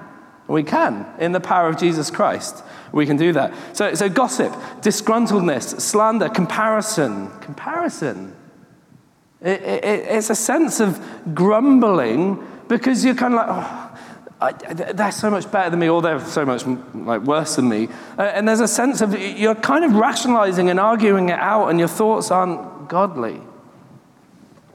We 0.48 0.64
can. 0.64 1.06
In 1.20 1.34
the 1.34 1.42
power 1.42 1.68
of 1.68 1.78
Jesus 1.78 2.10
Christ, 2.10 2.64
we 2.94 3.06
can 3.06 3.18
do 3.18 3.34
that. 3.34 3.54
So, 3.76 3.94
so 3.94 4.08
gossip, 4.08 4.54
disgruntledness, 4.82 5.82
slander, 5.82 6.30
comparison. 6.30 7.30
Comparison. 7.40 8.36
It, 9.42 9.62
it, 9.62 9.84
it's 9.84 10.30
a 10.30 10.36
sense 10.36 10.80
of 10.80 11.02
grumbling 11.34 12.46
because 12.70 13.04
you're 13.04 13.16
kind 13.16 13.34
of 13.34 13.46
like, 13.46 13.50
oh, 13.50 13.83
I, 14.44 14.52
they're 14.74 15.12
so 15.12 15.30
much 15.30 15.50
better 15.50 15.70
than 15.70 15.80
me, 15.80 15.88
or 15.88 16.02
they're 16.02 16.20
so 16.20 16.46
much 16.46 16.66
like 16.66 17.22
worse 17.22 17.56
than 17.56 17.70
me. 17.70 17.88
Uh, 18.18 18.24
and 18.24 18.46
there's 18.46 18.60
a 18.60 18.68
sense 18.68 19.00
of 19.00 19.18
you're 19.18 19.56
kind 19.56 19.86
of 19.86 19.96
rationalizing 19.96 20.70
and 20.70 20.82
arguing 20.82 21.30
it 21.30 21.40
out, 21.40 21.70
and 21.70 21.80
your 21.80 21.88
thoughts 21.88 22.30
aren't 22.30 22.90
godly. 22.90 23.40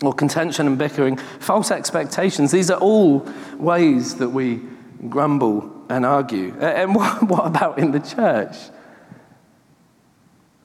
Or 0.02 0.14
contention 0.14 0.66
and 0.66 0.78
bickering, 0.78 1.16
false 1.16 1.70
expectations. 1.70 2.50
These 2.50 2.70
are 2.70 2.80
all 2.80 3.28
ways 3.58 4.14
that 4.16 4.30
we 4.30 4.62
grumble 5.08 5.70
and 5.90 6.06
argue. 6.06 6.54
And 6.60 6.94
what, 6.94 7.22
what 7.24 7.46
about 7.46 7.78
in 7.78 7.90
the 7.90 8.00
church? 8.00 8.56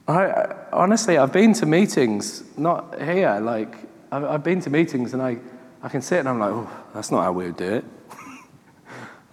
I, 0.08 0.54
honestly, 0.72 1.18
I've 1.18 1.32
been 1.32 1.52
to 1.54 1.66
meetings, 1.66 2.42
not 2.56 3.00
here, 3.00 3.38
like 3.40 3.76
I've, 4.12 4.24
I've 4.24 4.44
been 4.44 4.60
to 4.60 4.70
meetings 4.70 5.12
and 5.12 5.22
I, 5.22 5.38
I 5.82 5.88
can 5.88 6.00
sit 6.00 6.20
and 6.20 6.28
I'm 6.28 6.38
like, 6.38 6.52
oh, 6.52 6.70
that's 6.94 7.10
not 7.10 7.24
how 7.24 7.32
we 7.32 7.46
would 7.46 7.56
do 7.56 7.74
it. 7.74 7.84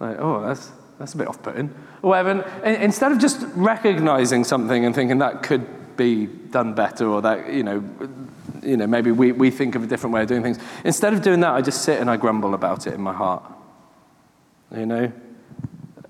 Like, 0.02 0.16
oh, 0.18 0.42
that's, 0.42 0.70
that's 0.98 1.14
a 1.14 1.16
bit 1.16 1.28
off 1.28 1.42
putting. 1.42 1.72
Or 2.02 2.10
whatever. 2.10 2.42
And 2.64 2.82
instead 2.82 3.12
of 3.12 3.18
just 3.18 3.46
recognizing 3.54 4.44
something 4.44 4.84
and 4.84 4.94
thinking 4.94 5.18
that 5.18 5.42
could 5.42 5.96
be 5.96 6.26
done 6.26 6.74
better 6.74 7.08
or 7.08 7.22
that, 7.22 7.52
you 7.52 7.62
know, 7.62 7.84
you 8.62 8.76
know, 8.76 8.86
maybe 8.86 9.12
we, 9.12 9.32
we 9.32 9.50
think 9.50 9.74
of 9.74 9.84
a 9.84 9.86
different 9.86 10.12
way 10.12 10.22
of 10.22 10.28
doing 10.28 10.42
things. 10.42 10.58
Instead 10.84 11.12
of 11.12 11.22
doing 11.22 11.40
that, 11.40 11.52
I 11.54 11.62
just 11.62 11.82
sit 11.82 12.00
and 12.00 12.10
I 12.10 12.16
grumble 12.16 12.54
about 12.54 12.86
it 12.86 12.94
in 12.94 13.00
my 13.00 13.12
heart. 13.12 13.44
You 14.76 14.86
know? 14.86 15.12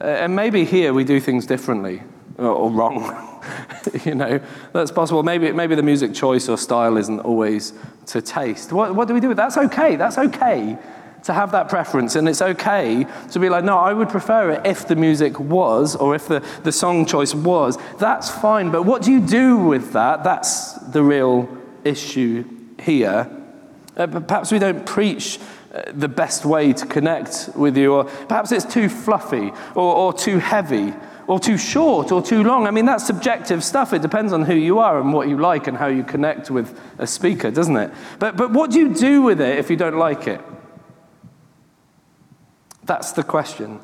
And 0.00 0.34
maybe 0.34 0.64
here 0.64 0.94
we 0.94 1.04
do 1.04 1.20
things 1.20 1.46
differently 1.46 2.02
or, 2.38 2.46
or 2.46 2.70
wrong. 2.70 3.42
you 4.04 4.14
know, 4.14 4.40
that's 4.72 4.90
possible. 4.90 5.22
Maybe, 5.22 5.52
maybe 5.52 5.74
the 5.74 5.82
music 5.82 6.14
choice 6.14 6.48
or 6.48 6.56
style 6.56 6.96
isn't 6.96 7.20
always 7.20 7.74
to 8.06 8.22
taste. 8.22 8.72
What, 8.72 8.94
what 8.94 9.06
do 9.06 9.14
we 9.14 9.20
do? 9.20 9.34
That's 9.34 9.58
okay. 9.58 9.96
That's 9.96 10.16
okay 10.16 10.78
to 11.24 11.32
have 11.32 11.52
that 11.52 11.68
preference. 11.68 12.16
And 12.16 12.28
it's 12.28 12.42
okay 12.42 13.06
to 13.30 13.38
be 13.38 13.48
like, 13.48 13.64
no, 13.64 13.78
I 13.78 13.92
would 13.92 14.08
prefer 14.08 14.50
it 14.50 14.66
if 14.66 14.88
the 14.88 14.96
music 14.96 15.38
was, 15.38 15.96
or 15.96 16.14
if 16.14 16.28
the, 16.28 16.44
the 16.62 16.72
song 16.72 17.06
choice 17.06 17.34
was. 17.34 17.78
That's 17.98 18.30
fine. 18.30 18.70
But 18.70 18.82
what 18.82 19.02
do 19.02 19.12
you 19.12 19.20
do 19.20 19.56
with 19.56 19.92
that? 19.92 20.24
That's 20.24 20.72
the 20.74 21.02
real 21.02 21.48
issue 21.84 22.44
here. 22.80 23.30
Uh, 23.96 24.06
perhaps 24.06 24.50
we 24.50 24.58
don't 24.58 24.86
preach 24.86 25.38
uh, 25.72 25.82
the 25.92 26.08
best 26.08 26.44
way 26.44 26.72
to 26.72 26.86
connect 26.86 27.50
with 27.54 27.76
you, 27.76 27.94
or 27.94 28.04
perhaps 28.04 28.52
it's 28.52 28.64
too 28.64 28.88
fluffy, 28.88 29.52
or, 29.74 29.94
or 29.94 30.12
too 30.12 30.38
heavy, 30.38 30.92
or 31.26 31.38
too 31.38 31.56
short, 31.56 32.10
or 32.10 32.22
too 32.22 32.42
long. 32.42 32.66
I 32.66 32.70
mean, 32.70 32.86
that's 32.86 33.06
subjective 33.06 33.62
stuff. 33.62 33.92
It 33.92 34.02
depends 34.02 34.32
on 34.32 34.42
who 34.42 34.54
you 34.54 34.78
are 34.78 35.00
and 35.00 35.12
what 35.12 35.28
you 35.28 35.38
like 35.38 35.66
and 35.66 35.76
how 35.76 35.86
you 35.86 36.02
connect 36.04 36.50
with 36.50 36.78
a 36.98 37.06
speaker, 37.06 37.50
doesn't 37.50 37.76
it? 37.76 37.90
But, 38.18 38.36
but 38.36 38.52
what 38.52 38.70
do 38.70 38.80
you 38.80 38.94
do 38.94 39.22
with 39.22 39.40
it 39.40 39.58
if 39.58 39.70
you 39.70 39.76
don't 39.76 39.96
like 39.96 40.26
it? 40.26 40.40
That's 42.84 43.12
the 43.12 43.22
question. 43.22 43.80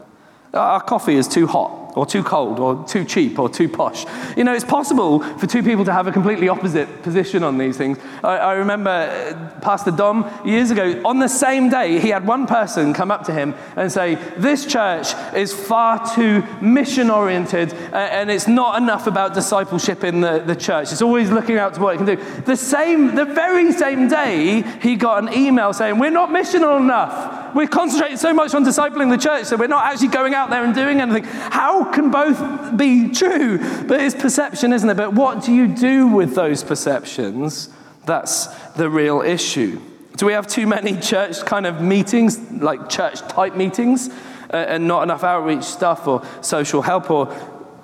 Our 0.52 0.80
coffee 0.80 1.14
is 1.14 1.28
too 1.28 1.46
hot, 1.46 1.87
or 1.94 2.06
too 2.06 2.22
cold, 2.22 2.60
or 2.60 2.84
too 2.86 3.04
cheap, 3.04 3.38
or 3.38 3.48
too 3.48 3.68
posh. 3.68 4.04
You 4.36 4.44
know, 4.44 4.54
it's 4.54 4.64
possible 4.64 5.20
for 5.38 5.46
two 5.46 5.62
people 5.62 5.84
to 5.84 5.92
have 5.92 6.06
a 6.06 6.12
completely 6.12 6.48
opposite 6.48 7.02
position 7.02 7.42
on 7.42 7.58
these 7.58 7.76
things. 7.76 7.98
I, 8.22 8.36
I, 8.36 8.52
remember 8.54 8.90
uh, 8.90 9.60
Pastor 9.60 9.90
Dom 9.90 10.30
years 10.44 10.70
ago, 10.70 11.00
on 11.04 11.18
the 11.18 11.28
same 11.28 11.68
day, 11.68 11.98
he 11.98 12.08
had 12.08 12.26
one 12.26 12.46
person 12.46 12.94
come 12.94 13.10
up 13.10 13.24
to 13.24 13.32
him 13.32 13.54
and 13.76 13.90
say, 13.90 14.16
This 14.36 14.66
church 14.66 15.08
is 15.34 15.52
far 15.52 16.14
too 16.14 16.42
mission 16.60 17.10
oriented, 17.10 17.72
and 17.92 18.30
it's 18.30 18.48
not 18.48 18.80
enough 18.80 19.06
about 19.06 19.34
discipleship 19.34 20.04
in 20.04 20.20
the, 20.20 20.38
the 20.40 20.56
church. 20.56 20.92
It's 20.92 21.02
always 21.02 21.30
looking 21.30 21.56
out 21.56 21.74
to 21.74 21.80
what 21.80 21.94
it 21.94 21.98
can 21.98 22.06
do. 22.06 22.42
The 22.42 22.56
same, 22.56 23.14
the 23.14 23.24
very 23.24 23.72
same 23.72 24.08
day, 24.08 24.62
he 24.82 24.96
got 24.96 25.22
an 25.22 25.32
email 25.32 25.72
saying, 25.72 25.98
We're 25.98 26.10
not 26.10 26.30
missional 26.30 26.80
enough. 26.80 27.54
We're 27.54 27.66
concentrating 27.66 28.18
so 28.18 28.32
much 28.34 28.54
on 28.54 28.64
discipling 28.64 29.10
the 29.10 29.16
church, 29.16 29.46
so 29.46 29.56
we're 29.56 29.68
not 29.68 29.84
actually 29.84 30.08
going 30.08 30.34
out 30.34 30.50
there 30.50 30.64
and 30.64 30.74
doing 30.74 31.00
anything. 31.00 31.24
How 31.24 31.87
can 31.92 32.10
both 32.10 32.76
be 32.76 33.10
true? 33.10 33.58
But 33.84 34.00
it's 34.00 34.14
perception, 34.14 34.72
isn't 34.72 34.88
it? 34.88 34.96
But 34.96 35.14
what 35.14 35.42
do 35.42 35.52
you 35.52 35.68
do 35.68 36.06
with 36.06 36.34
those 36.34 36.62
perceptions? 36.62 37.68
That's 38.06 38.46
the 38.72 38.88
real 38.88 39.20
issue. 39.20 39.80
Do 40.16 40.26
we 40.26 40.32
have 40.32 40.46
too 40.46 40.66
many 40.66 40.98
church 40.98 41.44
kind 41.44 41.66
of 41.66 41.80
meetings, 41.80 42.40
like 42.50 42.88
church 42.88 43.20
type 43.28 43.54
meetings, 43.54 44.08
uh, 44.52 44.56
and 44.56 44.88
not 44.88 45.02
enough 45.02 45.22
outreach 45.22 45.62
stuff 45.62 46.06
or 46.08 46.24
social 46.40 46.82
help? 46.82 47.10
Or 47.10 47.32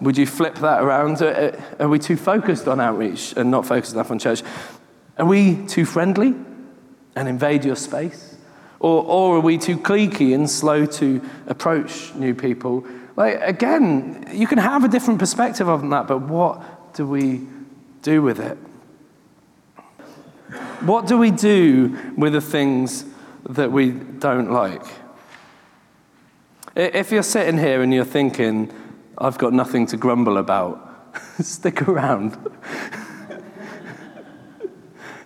would 0.01 0.19
you 0.19 0.27
flip 0.27 0.57
that 0.57 0.83
around? 0.83 1.23
Uh, 1.23 1.27
uh, 1.27 1.61
are 1.81 1.89
we 1.89 1.99
too 1.99 2.17
focused 2.17 2.67
on 2.67 2.81
outreach 2.81 3.35
and 3.37 3.51
not 3.51 3.67
focused 3.67 3.95
enough 3.95 4.11
on 4.11 4.19
church? 4.19 4.43
Are 5.19 5.27
we 5.27 5.65
too 5.67 5.85
friendly 5.85 6.35
and 7.15 7.29
invade 7.29 7.65
your 7.65 7.77
space? 7.77 8.37
Or, 8.81 9.05
or 9.05 9.37
are 9.37 9.41
we 9.41 9.57
too 9.57 9.79
cliquey 9.79 10.35
and 10.35 10.51
slow 10.51 10.85
to 10.87 11.23
approach 11.47 12.15
new 12.15 12.35
people? 12.35 12.87
Like, 13.17 13.41
again, 13.43 14.29
you 14.33 14.47
can 14.47 14.59
have 14.59 14.85
a 14.85 14.89
different 14.89 15.21
perspective 15.21 15.69
on 15.69 15.91
that, 15.91 16.07
but 16.09 16.23
what 16.23 16.95
do 16.95 17.07
we 17.07 17.47
do 18.03 18.23
with 18.23 18.41
it? 18.41 18.59
What 20.81 21.07
do 21.07 21.17
we 21.17 21.31
do 21.31 21.97
with 22.17 22.33
the 22.33 22.41
things 22.41 23.05
that 23.49 23.71
we 23.71 23.93
don't 23.93 24.51
like? 24.51 24.85
If 26.77 27.13
you're 27.13 27.23
sitting 27.23 27.57
here 27.57 27.83
and 27.83 27.95
you're 27.95 28.05
thinking, 28.05 28.73
I've 29.17 29.39
got 29.39 29.53
nothing 29.53 29.87
to 29.87 29.97
grumble 29.97 30.39
about, 30.39 31.15
stick 31.41 31.83
around. 31.89 32.37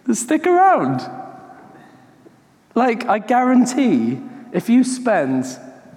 stick 0.12 0.46
around. 0.46 1.11
Like, 2.74 3.07
I 3.07 3.18
guarantee 3.18 4.20
if 4.53 4.68
you 4.68 4.85
spend 4.85 5.46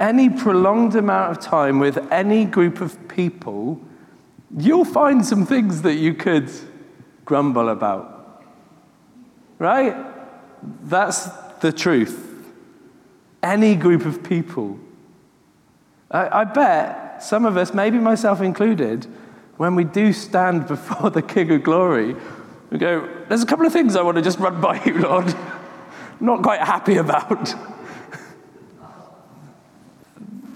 any 0.02 0.30
prolonged 0.30 0.96
amount 0.96 1.32
of 1.32 1.40
time 1.40 1.80
with 1.80 1.98
any 2.12 2.44
group 2.44 2.82
of 2.82 3.08
people, 3.08 3.80
you'll 4.58 4.84
find 4.84 5.26
some 5.26 5.46
things 5.46 5.84
that 5.84 5.94
you 5.94 6.14
could 6.16 6.52
grumble 7.24 7.70
about. 7.70 8.44
Right? 9.60 9.96
That's 10.84 11.28
the 11.62 11.72
truth. 11.72 12.28
Any 13.44 13.76
group 13.76 14.06
of 14.06 14.24
people. 14.24 14.80
I, 16.10 16.42
I, 16.42 16.44
bet 16.44 17.24
some 17.24 17.46
of 17.46 17.56
us, 17.56 17.74
maybe 17.74 18.00
myself 18.00 18.42
included, 18.42 19.06
when 19.58 19.76
we 19.76 19.84
do 19.84 20.12
stand 20.12 20.68
before 20.76 21.12
the 21.12 21.22
King 21.22 21.52
of 21.52 21.64
Glory, 21.64 22.16
we 22.72 22.80
go, 22.80 23.08
There's 23.30 23.44
a 23.44 23.46
couple 23.46 23.68
of 23.68 23.72
things 23.72 23.96
I 23.96 24.02
want 24.02 24.18
to 24.18 24.24
just 24.24 24.40
run 24.40 24.60
by 24.60 24.84
you, 24.84 24.98
Lord 25.00 25.34
not 26.22 26.44
quite 26.44 26.62
happy 26.62 26.98
about. 26.98 27.54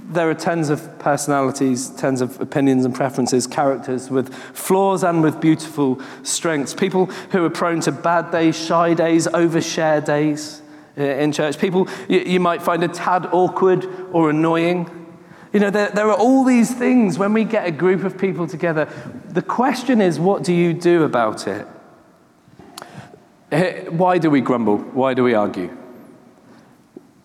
There 0.10 0.30
are 0.30 0.36
tens 0.36 0.70
of 0.70 1.00
personalities, 1.00 1.90
tens 1.90 2.22
of 2.22 2.40
opinions 2.40 2.86
and 2.86 2.94
preferences, 2.94 3.48
characters 3.48 4.10
with 4.10 4.34
flaws 4.34 5.04
and 5.04 5.24
with 5.24 5.42
beautiful 5.42 6.02
strengths. 6.24 6.74
People 6.74 7.08
who 7.32 7.44
are 7.44 7.50
prone 7.50 7.82
to 7.82 7.92
bad 7.92 8.32
days, 8.32 8.58
shy 8.58 8.94
days, 8.94 9.28
overshare 9.28 10.04
days 10.04 10.62
in 10.96 11.32
church. 11.32 11.58
People 11.58 11.88
you, 12.08 12.40
might 12.40 12.62
find 12.62 12.84
a 12.84 12.88
tad 12.88 13.28
awkward 13.32 13.86
or 14.12 14.30
annoying. 14.30 14.90
You 15.52 15.60
know, 15.60 15.70
there, 15.70 15.90
there 15.90 16.08
are 16.10 16.18
all 16.18 16.44
these 16.44 16.74
things 16.74 17.18
when 17.18 17.34
we 17.34 17.44
get 17.44 17.68
a 17.68 17.72
group 17.72 18.04
of 18.04 18.18
people 18.18 18.48
together. 18.48 18.90
The 19.30 19.42
question 19.42 20.02
is, 20.02 20.20
what 20.20 20.44
do 20.44 20.54
you 20.54 20.74
do 20.74 21.04
about 21.04 21.48
it? 21.48 21.68
Eh, 23.52 23.86
why 23.90 24.18
do 24.18 24.30
we 24.30 24.42
grumble? 24.42 24.78
Why 24.78 25.14
do 25.14 25.24
we 25.24 25.34
argue? 25.34 25.76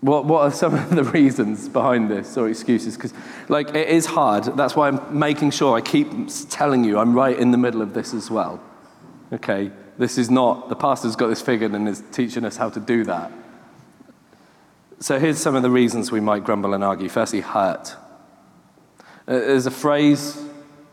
What, 0.01 0.25
what 0.25 0.43
are 0.43 0.51
some 0.51 0.75
of 0.83 0.91
the 0.91 1.05
reasons 1.05 1.69
behind 1.69 2.11
this 2.11 2.37
or 2.37 2.49
excuses? 2.49 2.97
Because, 2.97 3.13
like, 3.49 3.75
it 3.75 3.89
is 3.89 4.07
hard. 4.07 4.45
That's 4.57 4.75
why 4.75 4.89
I'm 4.89 5.19
making 5.19 5.51
sure 5.51 5.77
I 5.77 5.81
keep 5.81 6.09
telling 6.49 6.85
you 6.85 6.99
I'm 6.99 7.15
right 7.15 7.39
in 7.39 7.51
the 7.51 7.59
middle 7.59 7.83
of 7.83 7.95
this 7.95 8.15
as 8.15 8.31
well. 8.31 8.61
Okay? 9.33 9.71
This 9.99 10.17
is 10.17 10.31
not, 10.31 10.69
the 10.69 10.77
pastor's 10.77 11.17
got 11.17 11.29
this 11.29 11.43
figured 11.43 11.73
and 11.73 11.89
is 11.89 12.03
teaching 12.13 12.45
us 12.45 12.57
how 12.57 12.71
to 12.71 12.81
do 12.81 13.05
that. 13.05 13.31
So, 15.01 15.19
here's 15.19 15.39
some 15.39 15.55
of 15.55 15.63
the 15.63 15.71
reasons 15.71 16.11
we 16.13 16.21
might 16.21 16.45
grumble 16.45 16.75
and 16.75 16.85
argue. 16.85 17.09
Firstly, 17.09 17.41
hurt. 17.41 17.97
Uh, 19.27 19.39
there's 19.39 19.67
a 19.67 19.71
phrase 19.71 20.43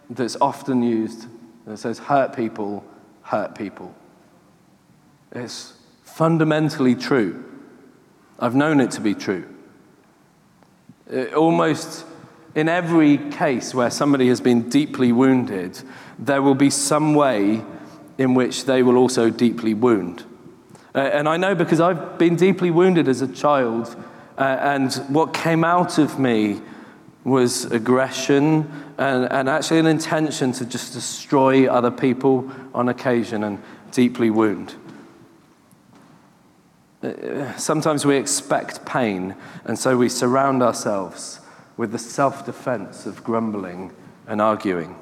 that's 0.09 0.37
often 0.39 0.83
used 0.83 1.27
that 1.65 1.77
says, 1.77 1.99
hurt 1.99 2.35
people, 2.35 2.85
hurt 3.23 3.55
people. 3.55 3.93
It's 5.33 5.73
fundamentally 6.03 6.95
true. 6.95 7.43
I've 8.39 8.55
known 8.55 8.79
it 8.79 8.91
to 8.91 9.01
be 9.01 9.13
true. 9.13 9.47
It 11.09 11.33
almost 11.33 12.05
in 12.57 12.67
every 12.67 13.17
case 13.29 13.75
where 13.75 13.91
somebody 13.91 14.27
has 14.29 14.41
been 14.41 14.67
deeply 14.67 15.11
wounded, 15.11 15.79
there 16.17 16.41
will 16.41 16.55
be 16.55 16.71
some 16.71 17.13
way 17.13 17.63
in 18.17 18.33
which 18.33 18.65
they 18.65 18.81
will 18.81 18.97
also 18.97 19.29
deeply 19.29 19.75
wound. 19.75 20.23
Uh, 20.95 21.01
and 21.01 21.29
I 21.29 21.37
know 21.37 21.53
because 21.53 21.79
I've 21.79 22.17
been 22.17 22.35
deeply 22.35 22.71
wounded 22.71 23.07
as 23.07 23.21
a 23.21 23.27
child, 23.27 23.95
uh, 24.39 24.41
and 24.41 24.91
what 25.07 25.35
came 25.35 25.63
out 25.63 25.99
of 25.99 26.17
me 26.17 26.59
was 27.23 27.65
aggression 27.65 28.71
and, 28.97 29.31
and 29.31 29.47
actually 29.47 29.79
an 29.79 29.85
intention 29.85 30.51
to 30.53 30.65
just 30.65 30.93
destroy 30.93 31.67
other 31.67 31.91
people 31.91 32.49
on 32.73 32.89
occasion 32.89 33.43
and 33.43 33.61
deeply 33.91 34.31
wound. 34.31 34.73
Sometimes 37.57 38.05
we 38.05 38.15
expect 38.15 38.85
pain, 38.85 39.35
and 39.65 39.77
so 39.77 39.97
we 39.97 40.09
surround 40.09 40.63
ourselves 40.63 41.39
with 41.77 41.91
the 41.91 41.99
self 41.99 42.45
defense 42.45 43.05
of 43.05 43.23
grumbling 43.23 43.91
and 44.27 44.41
arguing. 44.41 44.95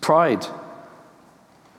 Pride 0.00 0.46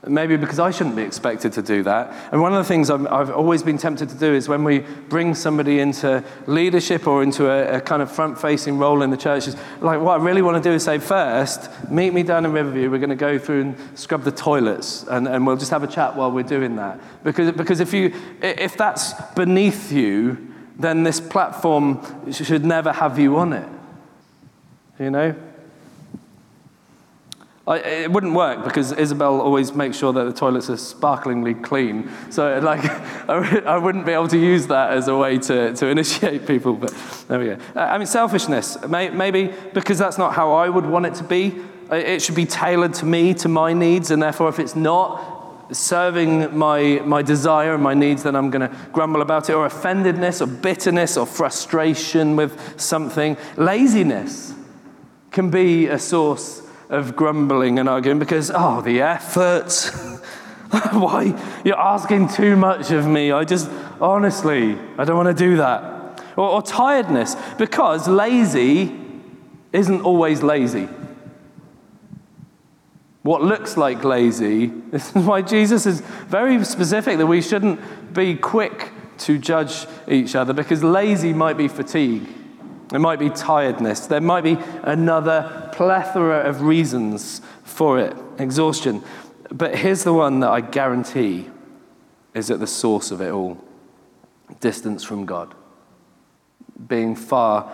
Maybe 0.07 0.37
because 0.37 0.59
I 0.59 0.71
shouldn't 0.71 0.95
be 0.95 1.01
expected 1.01 1.51
to 1.53 1.61
do 1.61 1.83
that. 1.83 2.31
And 2.31 2.41
one 2.41 2.53
of 2.53 2.57
the 2.57 2.67
things 2.67 2.89
i 2.89 2.97
have 3.17 3.31
always 3.31 3.63
been 3.63 3.77
tempted 3.77 4.07
to 4.07 4.15
do 4.15 4.33
is 4.33 4.47
when 4.47 4.63
we 4.63 4.79
bring 4.79 5.35
somebody 5.35 5.79
into 5.79 6.23
leadership 6.47 7.05
or 7.05 7.21
into 7.21 7.49
a, 7.49 7.77
a 7.77 7.81
kind 7.81 8.01
of 8.01 8.09
front 8.09 8.39
facing 8.39 8.77
role 8.77 9.01
in 9.01 9.09
the 9.09 9.17
church, 9.17 9.49
is 9.49 9.57
like 9.81 9.99
what 9.99 10.21
I 10.21 10.23
really 10.23 10.41
want 10.41 10.63
to 10.63 10.69
do 10.69 10.73
is 10.73 10.85
say, 10.85 10.99
first, 10.99 11.69
meet 11.91 12.13
me 12.13 12.23
down 12.23 12.45
in 12.45 12.53
Riverview. 12.53 12.89
We're 12.89 12.99
going 12.99 13.09
to 13.09 13.15
go 13.17 13.37
through 13.37 13.61
and 13.61 13.99
scrub 13.99 14.23
the 14.23 14.31
toilets, 14.31 15.03
and, 15.03 15.27
and 15.27 15.45
we'll 15.45 15.57
just 15.57 15.71
have 15.71 15.83
a 15.83 15.87
chat 15.87 16.15
while 16.15 16.31
we're 16.31 16.43
doing 16.43 16.77
that. 16.77 17.01
Because, 17.25 17.51
because 17.51 17.81
if, 17.81 17.93
you, 17.93 18.13
if 18.41 18.77
that's 18.77 19.13
beneath 19.35 19.91
you, 19.91 20.53
then 20.77 21.03
this 21.03 21.19
platform 21.19 22.31
should 22.31 22.63
never 22.63 22.93
have 22.93 23.19
you 23.19 23.35
on 23.37 23.51
it. 23.51 23.67
you 24.97 25.11
know? 25.11 25.35
It 27.69 28.11
wouldn't 28.11 28.33
work 28.33 28.63
because 28.63 28.91
Isabel 28.93 29.39
always 29.39 29.73
makes 29.73 29.97
sure 29.97 30.11
that 30.11 30.23
the 30.23 30.33
toilets 30.33 30.69
are 30.71 30.77
sparklingly 30.77 31.53
clean. 31.53 32.09
So, 32.31 32.59
like, 32.59 32.83
I 33.29 33.77
wouldn't 33.77 34.07
be 34.07 34.11
able 34.11 34.27
to 34.29 34.39
use 34.39 34.67
that 34.67 34.91
as 34.91 35.07
a 35.07 35.15
way 35.15 35.37
to, 35.39 35.73
to 35.73 35.87
initiate 35.87 36.47
people. 36.47 36.73
But 36.73 36.91
there 37.27 37.39
we 37.39 37.45
go. 37.45 37.57
Uh, 37.75 37.81
I 37.81 37.97
mean, 37.99 38.07
selfishness, 38.07 38.77
maybe 38.87 39.53
because 39.73 39.99
that's 39.99 40.17
not 40.17 40.33
how 40.33 40.53
I 40.53 40.67
would 40.67 40.85
want 40.85 41.05
it 41.05 41.13
to 41.15 41.23
be. 41.23 41.61
It 41.91 42.21
should 42.21 42.35
be 42.35 42.45
tailored 42.45 42.93
to 42.95 43.05
me, 43.05 43.33
to 43.35 43.49
my 43.49 43.73
needs, 43.73 44.09
and 44.11 44.21
therefore, 44.21 44.49
if 44.49 44.59
it's 44.59 44.75
not, 44.75 45.37
serving 45.71 46.57
my, 46.57 46.99
my 47.05 47.21
desire 47.21 47.75
and 47.75 47.83
my 47.83 47.93
needs, 47.93 48.23
then 48.23 48.35
I'm 48.35 48.49
going 48.49 48.67
to 48.67 48.75
grumble 48.91 49.21
about 49.21 49.49
it, 49.49 49.53
or 49.53 49.67
offendedness, 49.67 50.41
or 50.41 50.47
bitterness, 50.47 51.17
or 51.17 51.25
frustration 51.25 52.35
with 52.35 52.79
something. 52.79 53.37
Laziness 53.57 54.53
can 55.31 55.51
be 55.51 55.87
a 55.87 55.99
source 55.99 56.63
of 56.89 57.15
grumbling 57.15 57.79
and 57.79 57.87
arguing 57.87 58.19
because, 58.19 58.51
oh, 58.53 58.81
the 58.81 59.01
effort. 59.01 59.71
Why? 60.91 61.61
You're 61.63 61.79
asking 61.79 62.29
too 62.29 62.55
much 62.55 62.91
of 62.91 63.07
me. 63.07 63.31
I 63.31 63.43
just, 63.43 63.69
honestly, 64.01 64.77
I 64.97 65.05
don't 65.05 65.17
want 65.17 65.35
to 65.35 65.43
do 65.43 65.57
that. 65.57 66.21
Or, 66.35 66.49
or 66.49 66.61
tiredness 66.61 67.35
because 67.57 68.07
lazy 68.07 68.95
isn't 69.71 70.01
always 70.01 70.41
lazy 70.41 70.87
what 73.29 73.43
looks 73.43 73.77
like 73.77 74.03
lazy. 74.03 74.67
This 74.91 75.15
is 75.15 75.23
why 75.23 75.43
Jesus 75.43 75.85
is 75.85 76.01
very 76.27 76.63
specific 76.65 77.17
that 77.17 77.27
we 77.27 77.41
shouldn't 77.43 77.79
be 78.13 78.35
quick 78.35 78.91
to 79.19 79.37
judge 79.37 79.85
each 80.07 80.35
other 80.35 80.51
because 80.53 80.83
lazy 80.83 81.31
might 81.31 81.57
be 81.57 81.67
fatigue. 81.67 82.27
It 82.91 82.97
might 82.97 83.19
be 83.19 83.29
tiredness. 83.29 84.07
There 84.07 84.19
might 84.19 84.43
be 84.43 84.57
another 84.81 85.68
plethora 85.79 86.39
of 86.39 86.61
reasons 86.61 87.39
for 87.63 87.97
it, 87.97 88.13
exhaustion. 88.37 89.01
But 89.49 89.77
here's 89.77 90.03
the 90.03 90.11
one 90.11 90.41
that 90.41 90.49
I 90.49 90.59
guarantee 90.59 91.47
is 92.33 92.51
at 92.51 92.59
the 92.59 92.67
source 92.67 93.11
of 93.11 93.21
it 93.21 93.31
all 93.31 93.57
distance 94.59 95.05
from 95.05 95.25
God. 95.25 95.55
Being 96.85 97.15
far 97.15 97.71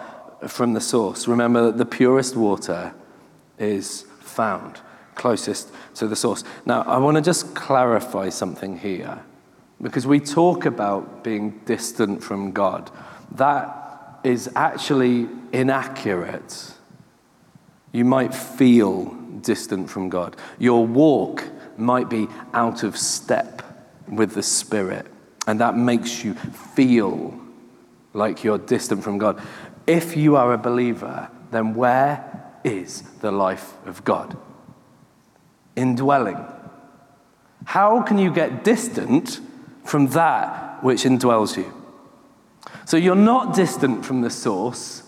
from 0.47 0.73
the 0.73 0.81
source. 0.81 1.27
Remember 1.27 1.65
that 1.65 1.79
the 1.79 1.85
purest 1.85 2.35
water 2.35 2.93
is 3.57 4.05
found 4.19 4.81
closest 5.15 5.71
to 5.95 6.07
the 6.07 6.15
source. 6.15 6.43
Now, 6.63 6.83
I 6.83 6.99
want 6.99 7.15
to 7.15 7.23
just 7.23 7.55
clarify 7.55 8.29
something 8.29 8.77
here 8.77 9.19
because 9.81 10.05
we 10.05 10.19
talk 10.19 10.67
about 10.67 11.23
being 11.23 11.59
distant 11.65 12.23
from 12.23 12.51
God. 12.51 12.91
That 13.31 14.19
is 14.23 14.51
actually 14.55 15.27
inaccurate. 15.51 16.74
You 17.95 18.05
might 18.05 18.34
feel 18.34 19.05
distant 19.41 19.89
from 19.89 20.10
God. 20.10 20.36
Your 20.60 20.86
walk 20.86 21.43
might 21.77 22.10
be 22.10 22.27
out 22.53 22.84
of 22.84 22.97
step 22.97 23.62
with 24.08 24.34
the 24.34 24.43
Spirit, 24.43 25.08
and 25.47 25.60
that 25.60 25.75
makes 25.75 26.23
you 26.23 26.34
feel 26.34 27.39
like 28.13 28.43
you're 28.43 28.58
distant 28.58 29.03
from 29.03 29.17
God. 29.17 29.41
If 29.88 30.15
you 30.17 30.36
are 30.36 30.53
a 30.53 30.58
believer, 30.58 31.29
then 31.51 31.75
where 31.75 32.51
is 32.63 33.01
the 33.21 33.31
life 33.31 33.73
of 33.86 34.03
God? 34.03 34.38
indwelling. 35.75 36.43
How 37.65 38.01
can 38.01 38.17
you 38.17 38.31
get 38.31 38.63
distant 38.63 39.39
from 39.84 40.08
that 40.08 40.84
which 40.84 41.03
indwells 41.03 41.58
you? 41.58 41.73
So 42.86 42.97
you're 42.97 43.15
not 43.15 43.55
distant 43.55 44.05
from 44.05 44.21
the 44.21 44.29
source, 44.29 45.03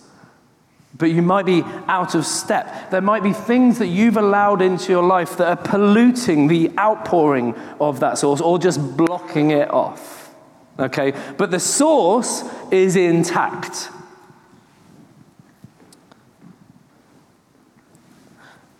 but 0.98 1.12
you 1.12 1.22
might 1.22 1.46
be 1.46 1.62
out 1.86 2.16
of 2.16 2.26
step. 2.26 2.90
There 2.90 3.00
might 3.00 3.22
be 3.22 3.32
things 3.32 3.78
that 3.78 3.86
you've 3.86 4.16
allowed 4.16 4.60
into 4.60 4.90
your 4.90 5.04
life 5.04 5.36
that 5.36 5.48
are 5.48 5.56
polluting 5.56 6.48
the 6.48 6.72
outpouring 6.76 7.54
of 7.80 8.00
that 8.00 8.18
source 8.18 8.40
or 8.40 8.58
just 8.58 8.96
blocking 8.96 9.52
it 9.52 9.70
off. 9.70 10.34
Okay? 10.78 11.12
But 11.36 11.52
the 11.52 11.60
source 11.60 12.42
is 12.72 12.96
intact. 12.96 13.90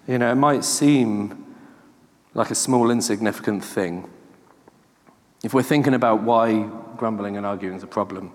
You 0.09 0.19
know, 0.19 0.33
it 0.33 0.37
might 0.37 0.65
seem 0.65 1.45
like 2.35 2.51
a 2.51 2.55
small, 2.55 2.91
insignificant 2.91 3.65
thing. 3.65 4.09
If 5.45 5.55
we're 5.55 5.63
thinking 5.63 5.95
about 5.95 6.23
why 6.23 6.69
grumbling 6.97 7.37
and 7.37 7.47
arguing 7.47 7.77
is 7.77 7.83
a 7.83 7.89
problem, 7.89 8.33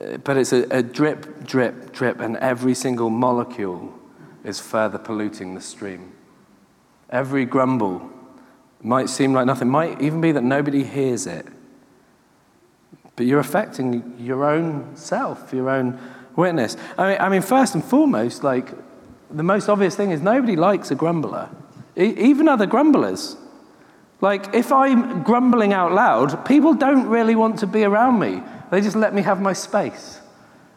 Uh, 0.00 0.16
but 0.18 0.36
it's 0.36 0.52
a, 0.52 0.62
a 0.70 0.82
drip, 0.82 1.44
drip, 1.44 1.92
drip, 1.92 2.20
and 2.20 2.36
every 2.38 2.74
single 2.74 3.10
molecule 3.10 3.92
is 4.44 4.60
further 4.60 4.98
polluting 4.98 5.54
the 5.54 5.60
stream. 5.60 6.12
Every 7.10 7.44
grumble 7.44 8.10
might 8.82 9.08
seem 9.08 9.32
like 9.32 9.46
nothing, 9.46 9.68
might 9.68 10.00
even 10.00 10.20
be 10.20 10.32
that 10.32 10.42
nobody 10.42 10.84
hears 10.84 11.26
it. 11.26 11.46
But 13.16 13.26
you're 13.26 13.40
affecting 13.40 14.14
your 14.18 14.44
own 14.44 14.94
self, 14.96 15.52
your 15.52 15.70
own 15.70 15.98
witness. 16.36 16.76
I 16.98 17.08
mean, 17.08 17.20
I 17.20 17.28
mean, 17.28 17.42
first 17.42 17.74
and 17.74 17.82
foremost, 17.82 18.44
like, 18.44 18.70
the 19.30 19.42
most 19.42 19.68
obvious 19.68 19.96
thing 19.96 20.10
is 20.10 20.20
nobody 20.20 20.54
likes 20.54 20.90
a 20.90 20.94
grumbler 20.94 21.48
even 21.96 22.48
other 22.48 22.66
grumblers. 22.66 23.36
Like, 24.20 24.54
if 24.54 24.72
I'm 24.72 25.22
grumbling 25.22 25.72
out 25.72 25.92
loud, 25.92 26.46
people 26.46 26.74
don't 26.74 27.06
really 27.06 27.34
want 27.34 27.58
to 27.60 27.66
be 27.66 27.84
around 27.84 28.18
me. 28.18 28.42
They 28.70 28.80
just 28.80 28.96
let 28.96 29.14
me 29.14 29.22
have 29.22 29.40
my 29.40 29.52
space. 29.52 30.20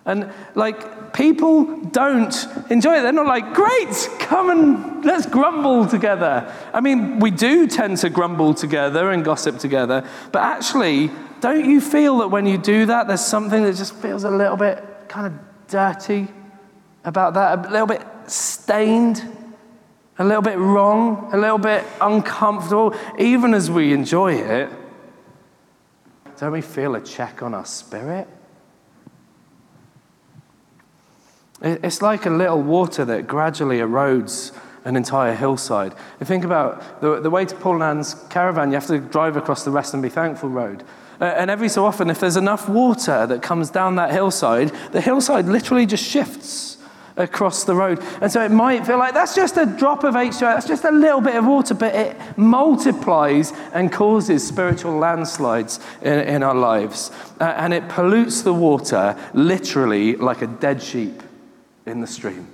And, 0.05 0.31
like, 0.55 1.13
people 1.13 1.65
don't 1.85 2.33
enjoy 2.69 2.97
it. 2.97 3.01
They're 3.01 3.11
not 3.11 3.27
like, 3.27 3.53
great, 3.53 4.09
come 4.19 4.49
and 4.49 5.05
let's 5.05 5.25
grumble 5.25 5.85
together. 5.85 6.51
I 6.73 6.81
mean, 6.81 7.19
we 7.19 7.31
do 7.31 7.67
tend 7.67 7.97
to 7.97 8.09
grumble 8.09 8.53
together 8.53 9.11
and 9.11 9.23
gossip 9.23 9.59
together, 9.59 10.07
but 10.31 10.41
actually, 10.41 11.11
don't 11.41 11.69
you 11.69 11.79
feel 11.79 12.19
that 12.19 12.29
when 12.29 12.45
you 12.45 12.57
do 12.57 12.85
that, 12.87 13.07
there's 13.07 13.25
something 13.25 13.63
that 13.63 13.75
just 13.75 13.93
feels 13.95 14.23
a 14.23 14.31
little 14.31 14.57
bit 14.57 14.83
kind 15.07 15.27
of 15.27 15.33
dirty 15.67 16.27
about 17.03 17.33
that, 17.35 17.65
a 17.67 17.69
little 17.69 17.87
bit 17.87 18.01
stained? 18.27 19.21
a 20.19 20.25
little 20.25 20.41
bit 20.41 20.57
wrong, 20.57 21.29
a 21.31 21.37
little 21.37 21.57
bit 21.57 21.81
uncomfortable, 22.01 22.93
even 23.17 23.53
as 23.53 23.71
we 23.71 23.93
enjoy 23.93 24.33
it, 24.33 24.69
don't 26.39 26.53
we 26.53 26.61
feel 26.61 26.95
a 26.95 27.01
check 27.01 27.43
on 27.43 27.53
our 27.53 27.65
spirit? 27.65 28.27
It's 31.61 32.01
like 32.01 32.25
a 32.25 32.29
little 32.29 32.61
water 32.61 33.03
that 33.03 33.27
gradually 33.27 33.79
erodes 33.79 34.57
an 34.85 34.95
entire 34.95 35.35
hillside. 35.35 35.93
You 36.21 36.25
think 36.25 36.45
about 36.45 37.01
the, 37.01 37.19
the 37.19 37.29
way 37.29 37.43
to 37.43 37.55
Paul 37.55 37.79
Nan's 37.79 38.13
caravan, 38.29 38.69
you 38.69 38.75
have 38.75 38.87
to 38.87 38.99
drive 38.99 39.35
across 39.35 39.65
the 39.65 39.71
Rest 39.71 39.93
and 39.93 40.01
Be 40.01 40.07
Thankful 40.07 40.49
road. 40.49 40.83
Uh, 41.19 41.25
and 41.25 41.51
every 41.51 41.67
so 41.67 41.85
often, 41.85 42.09
if 42.09 42.21
there's 42.21 42.37
enough 42.37 42.69
water 42.69 43.27
that 43.27 43.41
comes 43.41 43.69
down 43.69 43.95
that 43.95 44.11
hillside, 44.11 44.69
the 44.93 45.01
hillside 45.01 45.45
literally 45.45 45.85
just 45.85 46.05
shifts 46.05 46.77
across 47.19 47.65
the 47.65 47.75
road. 47.75 48.01
And 48.21 48.31
so 48.31 48.41
it 48.41 48.49
might 48.49 48.87
feel 48.87 48.97
like 48.97 49.13
that's 49.13 49.35
just 49.35 49.57
a 49.57 49.65
drop 49.65 50.03
of 50.03 50.15
H2O, 50.15 50.39
that's 50.39 50.67
just 50.67 50.85
a 50.85 50.91
little 50.91 51.21
bit 51.21 51.35
of 51.35 51.45
water, 51.45 51.73
but 51.73 51.93
it 51.93 52.17
multiplies 52.37 53.51
and 53.73 53.91
causes 53.91 54.47
spiritual 54.47 54.97
landslides 54.97 55.79
in, 56.01 56.19
in 56.19 56.43
our 56.43 56.55
lives. 56.55 57.11
Uh, 57.39 57.53
and 57.57 57.73
it 57.73 57.87
pollutes 57.89 58.41
the 58.41 58.53
water 58.53 59.17
literally 59.33 60.15
like 60.15 60.41
a 60.41 60.47
dead 60.47 60.81
sheep 60.81 61.21
in 61.85 61.99
the 61.99 62.07
stream. 62.07 62.47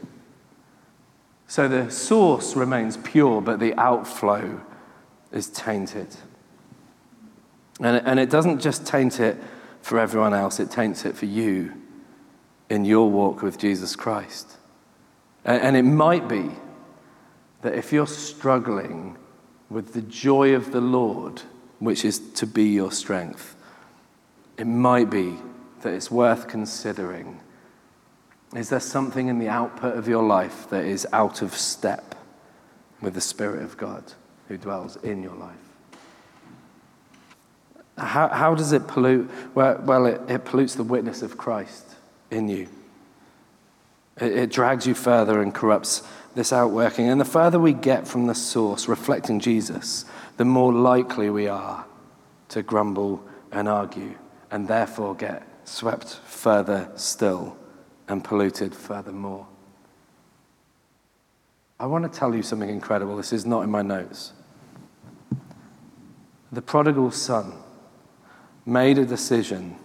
So 1.47 1.67
the 1.67 1.91
source 1.91 2.56
remains 2.56 2.97
pure, 2.97 3.41
but 3.41 3.60
the 3.60 3.80
outflow 3.80 4.62
is 5.32 5.47
tainted. 5.47 6.08
And, 7.80 8.06
and 8.08 8.19
it 8.19 8.32
doesn't 8.32 8.62
just 8.62 8.88
taint 8.88 9.19
it 9.19 9.38
for 9.84 9.99
everyone 9.99 10.34
else, 10.34 10.60
it 10.60 10.71
taints 10.71 11.06
it 11.06 11.15
for 11.15 11.28
you 11.28 11.85
in 12.69 12.86
your 12.86 13.10
walk 13.10 13.41
with 13.41 13.58
Jesus 13.58 13.95
Christ. 13.95 14.58
And 15.43 15.78
it 15.78 15.84
might 15.84 16.28
be 16.28 16.49
that 17.62 17.75
if 17.75 17.93
you're 17.93 18.08
struggling 18.08 19.17
with 19.69 19.93
the 19.93 20.01
joy 20.01 20.56
of 20.56 20.71
the 20.71 20.82
Lord, 20.82 21.41
which 21.80 22.04
is 22.04 22.19
to 22.34 22.47
be 22.47 22.65
your 22.65 22.91
strength, 22.91 23.56
it 24.58 24.65
might 24.65 25.10
be 25.10 25.36
that 25.82 25.93
it's 25.93 26.10
worth 26.10 26.47
considering. 26.47 27.39
Is 28.56 28.69
there 28.69 28.80
something 28.80 29.28
in 29.28 29.38
the 29.38 29.49
output 29.49 29.97
of 29.97 30.07
your 30.07 30.24
life 30.24 30.70
that 30.70 30.86
is 30.86 31.05
out 31.13 31.41
of 31.41 31.53
step 31.53 32.16
with 33.01 33.13
the 33.13 33.22
Spirit 33.22 33.61
of 33.61 33.78
God 33.78 34.13
who 34.47 34.57
dwells 34.57 34.95
in 34.97 35.22
your 35.22 35.36
life? 35.36 35.55
How, 37.97 38.30
how 38.30 38.55
does 38.55 38.72
it 38.72 38.88
pollute? 38.88 39.30
Well, 39.53 39.80
well 39.84 40.05
it, 40.07 40.22
it 40.28 40.45
pollutes 40.45 40.76
the 40.76 40.84
witness 40.84 41.22
of 41.22 41.38
Christ 41.38 41.95
in 42.32 42.47
you. 42.49 42.67
It, 44.17 44.32
it 44.32 44.51
drags 44.51 44.88
you 44.88 44.93
further 44.93 45.41
and 45.41 45.53
corrupts 45.53 46.03
this 46.36 46.51
outworking. 46.51 47.07
And 47.07 47.19
the 47.19 47.26
further 47.26 47.59
we 47.59 47.73
get 47.73 48.07
from 48.07 48.28
the 48.28 48.36
source, 48.36 48.88
reflecting 48.88 49.39
Jesus, 49.39 50.05
the 50.38 50.45
more 50.45 50.73
likely 50.73 51.30
we 51.30 51.47
are 51.47 51.86
to 52.49 52.61
grumble 52.61 53.23
and 53.51 53.67
argue, 53.67 54.15
and 54.51 54.67
therefore 54.67 55.15
get 55.15 55.47
swept 55.63 56.19
further 56.26 56.89
still 56.95 57.57
and 58.07 58.23
polluted 58.23 58.76
furthermore. 58.76 59.47
I 61.80 61.88
want 61.88 62.11
to 62.11 62.19
tell 62.19 62.36
you 62.36 62.43
something 62.43 62.69
incredible. 62.69 63.17
This 63.17 63.34
is 63.34 63.45
not 63.45 63.61
in 63.63 63.69
my 63.69 63.82
notes. 63.82 64.34
The 66.51 66.61
prodigal 66.61 67.11
son 67.11 67.53
made 68.65 68.97
a 68.97 69.05
decision 69.05 69.76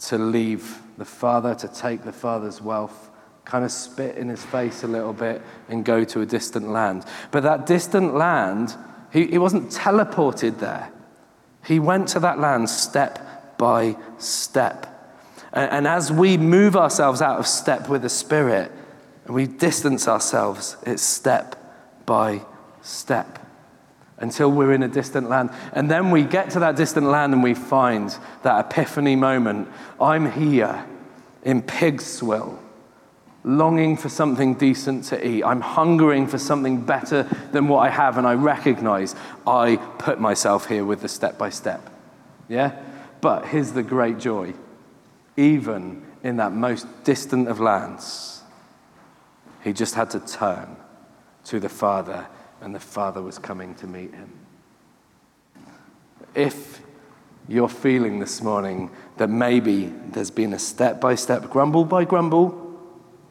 to 0.00 0.16
leave 0.16 0.80
the 0.98 1.04
father, 1.04 1.54
to 1.54 1.68
take 1.68 2.04
the 2.04 2.12
father's 2.12 2.60
wealth, 2.60 3.10
kind 3.44 3.64
of 3.64 3.70
spit 3.70 4.16
in 4.16 4.28
his 4.28 4.44
face 4.44 4.82
a 4.82 4.88
little 4.88 5.12
bit, 5.12 5.40
and 5.68 5.84
go 5.84 6.04
to 6.04 6.20
a 6.20 6.26
distant 6.26 6.68
land. 6.68 7.04
But 7.30 7.44
that 7.44 7.66
distant 7.66 8.14
land, 8.14 8.76
he, 9.12 9.28
he 9.28 9.38
wasn't 9.38 9.70
teleported 9.70 10.58
there. 10.58 10.90
He 11.64 11.78
went 11.78 12.08
to 12.08 12.20
that 12.20 12.38
land 12.38 12.68
step 12.68 13.56
by 13.58 13.96
step. 14.18 14.86
And, 15.52 15.70
and 15.70 15.86
as 15.86 16.12
we 16.12 16.36
move 16.36 16.76
ourselves 16.76 17.22
out 17.22 17.38
of 17.38 17.46
step 17.46 17.88
with 17.88 18.02
the 18.02 18.08
Spirit, 18.08 18.72
and 19.24 19.34
we 19.34 19.46
distance 19.46 20.08
ourselves, 20.08 20.76
it's 20.84 21.02
step 21.02 21.56
by 22.06 22.42
step 22.82 23.37
until 24.20 24.50
we're 24.50 24.72
in 24.72 24.82
a 24.82 24.88
distant 24.88 25.28
land. 25.28 25.50
And 25.72 25.90
then 25.90 26.10
we 26.10 26.24
get 26.24 26.50
to 26.50 26.60
that 26.60 26.76
distant 26.76 27.06
land 27.06 27.32
and 27.32 27.42
we 27.42 27.54
find 27.54 28.14
that 28.42 28.66
epiphany 28.66 29.16
moment. 29.16 29.68
I'm 30.00 30.30
here 30.30 30.84
in 31.42 31.62
pig's 31.62 32.20
Pigswill, 32.20 32.58
longing 33.44 33.96
for 33.96 34.08
something 34.08 34.54
decent 34.54 35.04
to 35.04 35.26
eat. 35.26 35.44
I'm 35.44 35.60
hungering 35.60 36.26
for 36.26 36.38
something 36.38 36.80
better 36.80 37.22
than 37.52 37.68
what 37.68 37.78
I 37.78 37.90
have, 37.90 38.18
and 38.18 38.26
I 38.26 38.34
recognize 38.34 39.14
I 39.46 39.76
put 39.98 40.20
myself 40.20 40.68
here 40.68 40.84
with 40.84 41.00
the 41.00 41.08
step 41.08 41.38
by 41.38 41.50
step. 41.50 41.88
Yeah? 42.48 42.78
But 43.20 43.46
here's 43.46 43.72
the 43.72 43.82
great 43.82 44.18
joy. 44.18 44.54
Even 45.36 46.04
in 46.22 46.36
that 46.36 46.52
most 46.52 46.86
distant 47.04 47.48
of 47.48 47.60
lands, 47.60 48.42
he 49.62 49.72
just 49.72 49.94
had 49.94 50.10
to 50.10 50.20
turn 50.20 50.76
to 51.44 51.60
the 51.60 51.68
Father 51.68 52.26
and 52.60 52.74
the 52.74 52.80
Father 52.80 53.22
was 53.22 53.38
coming 53.38 53.74
to 53.76 53.86
meet 53.86 54.14
him. 54.14 54.32
If 56.34 56.80
you're 57.48 57.68
feeling 57.68 58.18
this 58.18 58.42
morning 58.42 58.90
that 59.16 59.28
maybe 59.28 59.92
there's 60.10 60.30
been 60.30 60.52
a 60.52 60.58
step 60.58 61.00
by 61.00 61.14
step, 61.14 61.48
grumble 61.50 61.84
by 61.84 62.04
grumble, 62.04 62.78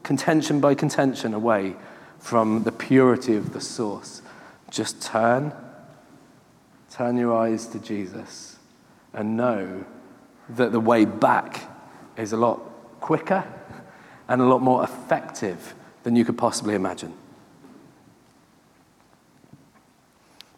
contention 0.02 0.60
by 0.60 0.74
contention 0.74 1.34
away 1.34 1.76
from 2.18 2.64
the 2.64 2.72
purity 2.72 3.36
of 3.36 3.52
the 3.52 3.60
source, 3.60 4.22
just 4.70 5.00
turn, 5.00 5.52
turn 6.90 7.16
your 7.16 7.36
eyes 7.36 7.66
to 7.68 7.78
Jesus 7.78 8.56
and 9.12 9.36
know 9.36 9.84
that 10.48 10.72
the 10.72 10.80
way 10.80 11.04
back 11.04 11.70
is 12.16 12.32
a 12.32 12.36
lot 12.36 12.60
quicker 13.00 13.44
and 14.28 14.40
a 14.40 14.44
lot 14.44 14.60
more 14.60 14.82
effective 14.82 15.74
than 16.02 16.16
you 16.16 16.24
could 16.24 16.38
possibly 16.38 16.74
imagine. 16.74 17.12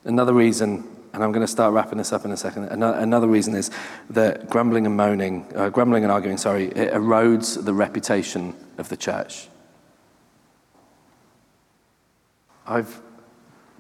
Another 0.05 0.33
reason, 0.33 0.89
and 1.13 1.23
I'm 1.23 1.33
going 1.33 1.45
to 1.45 1.51
start 1.51 1.75
wrapping 1.75 1.99
this 1.99 2.13
up 2.13 2.25
in 2.25 2.31
a 2.31 2.37
second, 2.37 2.65
another 2.65 3.27
reason 3.27 3.55
is 3.55 3.71
that 4.09 4.49
grumbling 4.49 4.87
and 4.87 4.97
moaning, 4.97 5.47
uh, 5.55 5.69
grumbling 5.69 6.05
and 6.05 6.13
arguing, 6.13 6.39
sorry, 6.39 6.67
it 6.69 6.93
erodes 6.93 7.63
the 7.63 7.75
reputation 7.75 8.55
of 8.79 8.89
the 8.89 8.97
church. 8.97 9.49
I've 12.67 13.01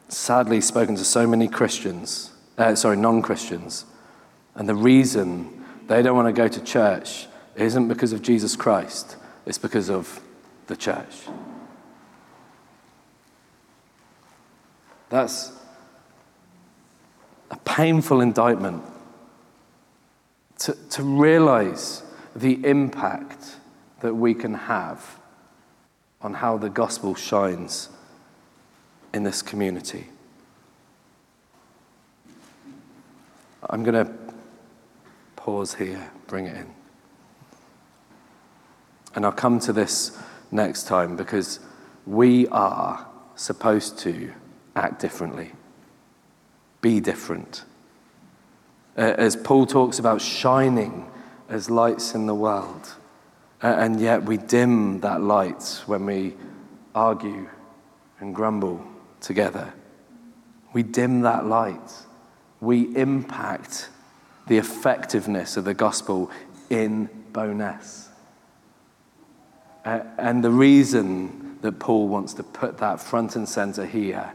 sadly 0.08 0.60
spoken 0.60 0.96
to 0.96 1.04
so 1.04 1.26
many 1.26 1.48
Christians, 1.48 2.32
uh, 2.58 2.74
sorry, 2.74 2.96
non 2.96 3.22
Christians, 3.22 3.86
and 4.54 4.68
the 4.68 4.74
reason 4.74 5.64
they 5.86 6.02
don't 6.02 6.16
want 6.16 6.28
to 6.28 6.32
go 6.32 6.48
to 6.48 6.60
church 6.62 7.28
isn't 7.56 7.88
because 7.88 8.12
of 8.12 8.20
Jesus 8.20 8.56
Christ, 8.56 9.16
it's 9.46 9.58
because 9.58 9.88
of 9.88 10.20
the 10.66 10.76
church. 10.76 11.26
That's 15.08 15.52
a 17.50 17.56
painful 17.58 18.20
indictment 18.20 18.82
to, 20.58 20.76
to 20.90 21.02
realize 21.02 22.02
the 22.36 22.64
impact 22.64 23.56
that 24.00 24.14
we 24.14 24.34
can 24.34 24.54
have 24.54 25.18
on 26.20 26.34
how 26.34 26.56
the 26.56 26.68
gospel 26.68 27.14
shines 27.14 27.88
in 29.12 29.24
this 29.24 29.42
community. 29.42 30.06
I'm 33.68 33.82
going 33.82 34.06
to 34.06 34.12
pause 35.36 35.74
here, 35.74 36.10
bring 36.26 36.46
it 36.46 36.56
in. 36.56 36.66
And 39.14 39.24
I'll 39.24 39.32
come 39.32 39.58
to 39.60 39.72
this 39.72 40.16
next 40.50 40.84
time 40.84 41.16
because 41.16 41.60
we 42.06 42.46
are 42.48 43.06
supposed 43.34 43.98
to 44.00 44.32
act 44.76 45.00
differently 45.00 45.52
be 46.80 47.00
different. 47.00 47.64
Uh, 48.96 49.14
as 49.18 49.36
Paul 49.36 49.66
talks 49.66 49.98
about 49.98 50.20
shining 50.20 51.10
as 51.48 51.70
lights 51.70 52.14
in 52.14 52.26
the 52.26 52.34
world, 52.34 52.94
uh, 53.62 53.68
and 53.78 54.00
yet 54.00 54.24
we 54.24 54.36
dim 54.36 55.00
that 55.00 55.20
light 55.20 55.82
when 55.86 56.06
we 56.06 56.34
argue 56.94 57.48
and 58.18 58.34
grumble 58.34 58.84
together. 59.20 59.72
We 60.72 60.82
dim 60.82 61.22
that 61.22 61.46
light. 61.46 61.92
We 62.60 62.94
impact 62.96 63.88
the 64.46 64.58
effectiveness 64.58 65.56
of 65.56 65.64
the 65.64 65.74
gospel 65.74 66.30
in 66.68 67.08
Bo'ness. 67.32 68.08
Uh, 69.84 70.00
and 70.18 70.44
the 70.44 70.50
reason 70.50 71.58
that 71.62 71.78
Paul 71.78 72.08
wants 72.08 72.34
to 72.34 72.42
put 72.42 72.78
that 72.78 73.00
front 73.00 73.36
and 73.36 73.48
center 73.48 73.86
here 73.86 74.32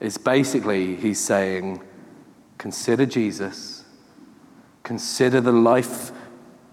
is 0.00 0.18
basically 0.18 0.96
he's 0.96 1.18
saying, 1.18 1.82
consider 2.58 3.06
Jesus, 3.06 3.84
consider 4.82 5.40
the 5.40 5.52
life, 5.52 6.12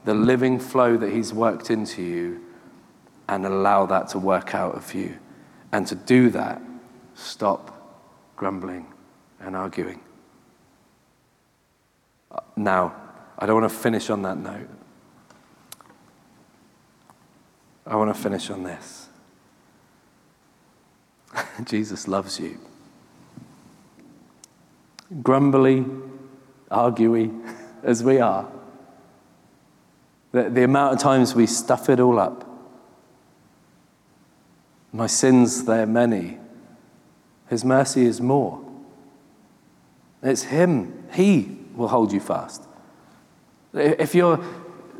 the 0.06 0.14
living 0.14 0.60
flow 0.60 0.98
that 0.98 1.12
he's 1.12 1.34
worked 1.34 1.70
into 1.70 2.02
you, 2.02 2.42
and 3.28 3.46
allow 3.46 3.86
that 3.86 4.10
to 4.10 4.20
work 4.20 4.54
out 4.54 4.76
of 4.76 4.94
you. 4.94 5.18
And 5.72 5.88
to 5.88 5.96
do 5.96 6.30
that, 6.32 6.62
stop 7.16 8.00
grumbling 8.36 8.88
and 9.40 9.56
arguing. 9.56 10.02
Uh, 12.32 12.40
now, 12.56 12.96
I 13.40 13.46
don't 13.46 13.60
want 13.62 13.72
to 13.72 13.78
finish 13.78 14.10
on 14.10 14.22
that 14.24 14.38
note. 14.38 14.70
I 17.86 17.96
want 17.96 18.16
to 18.16 18.22
finish 18.22 18.50
on 18.50 18.64
this. 18.64 19.10
Jesus 21.66 22.08
loves 22.08 22.40
you 22.40 22.60
grumbly, 25.22 25.86
arguey 26.72 27.32
as 27.84 28.04
we 28.04 28.20
are, 28.20 28.50
the, 30.32 30.50
the 30.50 30.64
amount 30.64 30.94
of 30.94 31.00
times 31.00 31.36
we 31.36 31.46
stuff 31.46 31.90
it 31.90 32.00
all 32.00 32.20
up. 32.20 32.50
My 34.92 35.08
sins, 35.08 35.66
they're 35.66 35.86
many. 35.86 36.40
His 37.50 37.64
mercy 37.64 38.06
is 38.06 38.22
more. 38.22 38.64
It's 40.22 40.44
Him. 40.44 41.08
He 41.14 41.58
will 41.76 41.88
hold 41.88 42.12
you 42.12 42.20
fast. 42.20 42.64
If 43.74 44.16
you're 44.16 44.44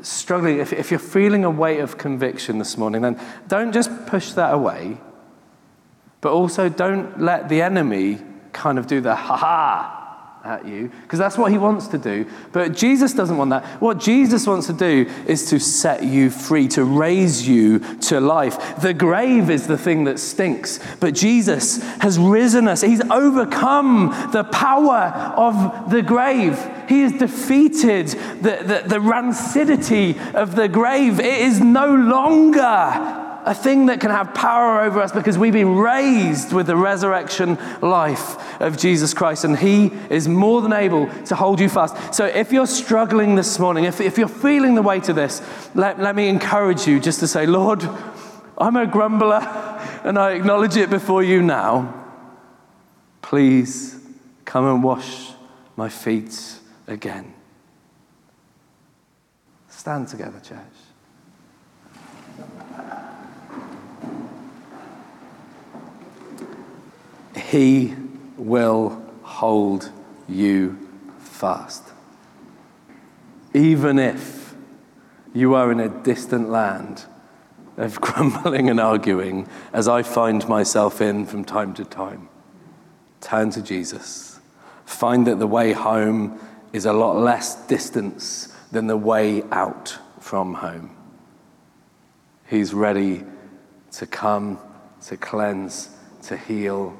struggling, 0.02 0.58
if, 0.58 0.72
if 0.72 0.90
you're 0.90 1.00
feeling 1.00 1.44
a 1.44 1.50
weight 1.50 1.80
of 1.80 1.96
conviction 1.96 2.58
this 2.58 2.76
morning, 2.76 3.02
then 3.02 3.20
don't 3.48 3.72
just 3.72 4.06
push 4.06 4.32
that 4.32 4.52
away, 4.52 4.98
but 6.20 6.32
also 6.32 6.68
don't 6.68 7.20
let 7.20 7.48
the 7.48 7.62
enemy 7.62 8.18
kind 8.52 8.78
of 8.78 8.86
do 8.86 9.00
the 9.00 9.14
ha 9.14 9.36
ha 9.36 10.03
at 10.44 10.66
you, 10.66 10.90
because 11.02 11.18
that's 11.18 11.38
what 11.38 11.50
he 11.50 11.56
wants 11.56 11.88
to 11.88 11.98
do. 11.98 12.26
But 12.52 12.74
Jesus 12.74 13.14
doesn't 13.14 13.36
want 13.36 13.50
that. 13.50 13.64
What 13.80 13.98
Jesus 13.98 14.46
wants 14.46 14.66
to 14.66 14.74
do 14.74 15.10
is 15.26 15.48
to 15.50 15.58
set 15.58 16.04
you 16.04 16.28
free, 16.28 16.68
to 16.68 16.84
raise 16.84 17.48
you 17.48 17.78
to 17.78 18.20
life. 18.20 18.80
The 18.80 18.92
grave 18.92 19.48
is 19.48 19.66
the 19.66 19.78
thing 19.78 20.04
that 20.04 20.18
stinks, 20.18 20.80
but 21.00 21.14
Jesus 21.14 21.82
has 22.00 22.18
risen 22.18 22.68
us. 22.68 22.82
He's 22.82 23.00
overcome 23.10 24.30
the 24.32 24.44
power 24.44 25.34
of 25.36 25.90
the 25.90 26.02
grave. 26.02 26.58
He 26.88 27.00
has 27.00 27.12
defeated 27.12 28.08
the, 28.08 28.58
the, 28.60 28.82
the 28.86 28.98
rancidity 28.98 30.34
of 30.34 30.56
the 30.56 30.68
grave. 30.68 31.20
It 31.20 31.40
is 31.40 31.60
no 31.60 31.94
longer 31.94 33.23
a 33.44 33.54
thing 33.54 33.86
that 33.86 34.00
can 34.00 34.10
have 34.10 34.32
power 34.32 34.80
over 34.80 35.00
us 35.00 35.12
because 35.12 35.36
we've 35.36 35.52
been 35.52 35.76
raised 35.76 36.52
with 36.52 36.66
the 36.66 36.76
resurrection 36.76 37.58
life 37.82 38.60
of 38.60 38.78
Jesus 38.78 39.12
Christ, 39.12 39.44
and 39.44 39.58
He 39.58 39.92
is 40.08 40.26
more 40.26 40.62
than 40.62 40.72
able 40.72 41.08
to 41.24 41.34
hold 41.34 41.60
you 41.60 41.68
fast. 41.68 42.14
So, 42.14 42.24
if 42.24 42.52
you're 42.52 42.66
struggling 42.66 43.34
this 43.34 43.58
morning, 43.58 43.84
if, 43.84 44.00
if 44.00 44.16
you're 44.16 44.28
feeling 44.28 44.74
the 44.74 44.82
weight 44.82 45.10
of 45.10 45.16
this, 45.16 45.42
let, 45.74 46.00
let 46.00 46.16
me 46.16 46.28
encourage 46.28 46.86
you 46.86 46.98
just 46.98 47.20
to 47.20 47.28
say, 47.28 47.44
Lord, 47.44 47.86
I'm 48.56 48.76
a 48.76 48.86
grumbler, 48.86 49.40
and 50.04 50.18
I 50.18 50.32
acknowledge 50.32 50.76
it 50.76 50.88
before 50.88 51.22
you 51.22 51.42
now. 51.42 52.02
Please 53.20 53.98
come 54.44 54.66
and 54.66 54.82
wash 54.82 55.32
my 55.76 55.88
feet 55.90 56.60
again. 56.86 57.34
Stand 59.68 60.08
together, 60.08 60.40
church. 60.40 60.83
He 67.36 67.94
will 68.36 69.02
hold 69.22 69.90
you 70.28 70.78
fast. 71.18 71.82
Even 73.52 73.98
if 73.98 74.54
you 75.32 75.54
are 75.54 75.70
in 75.72 75.80
a 75.80 75.88
distant 75.88 76.50
land 76.50 77.04
of 77.76 78.00
grumbling 78.00 78.70
and 78.70 78.80
arguing, 78.80 79.48
as 79.72 79.88
I 79.88 80.02
find 80.02 80.48
myself 80.48 81.00
in 81.00 81.26
from 81.26 81.44
time 81.44 81.74
to 81.74 81.84
time, 81.84 82.28
turn 83.20 83.50
to 83.50 83.62
Jesus. 83.62 84.40
Find 84.84 85.26
that 85.26 85.38
the 85.38 85.46
way 85.46 85.72
home 85.72 86.38
is 86.72 86.86
a 86.86 86.92
lot 86.92 87.16
less 87.16 87.66
distance 87.66 88.54
than 88.70 88.86
the 88.86 88.96
way 88.96 89.42
out 89.50 89.98
from 90.20 90.54
home. 90.54 90.94
He's 92.46 92.74
ready 92.74 93.24
to 93.92 94.06
come, 94.06 94.58
to 95.06 95.16
cleanse, 95.16 95.88
to 96.22 96.36
heal, 96.36 96.96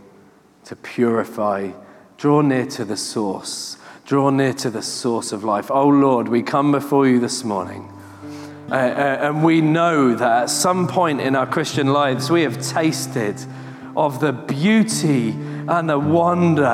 to 0.65 0.77
purify. 0.77 1.71
Draw 2.17 2.43
near 2.43 2.67
to 2.67 2.85
the 2.85 2.97
source. 2.97 3.77
Draw 4.07 4.31
near 4.31 4.53
to 4.55 4.71
the 4.71 4.83
source 4.83 5.33
of 5.33 5.45
life. 5.45 5.71
Oh 5.71 5.89
Lord, 5.89 6.29
we 6.29 6.43
come 6.43 6.73
before 6.73 7.07
you 7.07 7.21
this 7.21 7.45
morning. 7.45 7.91
Uh, 8.71 8.75
uh, 8.75 9.19
and 9.21 9.45
we 9.45 9.61
know 9.61 10.15
that 10.15 10.43
at 10.45 10.51
some 10.51 10.89
point 10.89 11.21
in 11.21 11.37
our 11.37 11.47
Christian 11.47 11.89
lives, 11.89 12.31
we 12.31 12.43
have 12.43 12.61
tasted 12.67 13.37
of 13.97 14.21
the 14.21 14.33
beauty 14.33 15.31
and 15.31 15.89
the 15.89 15.99
wonder 15.99 16.65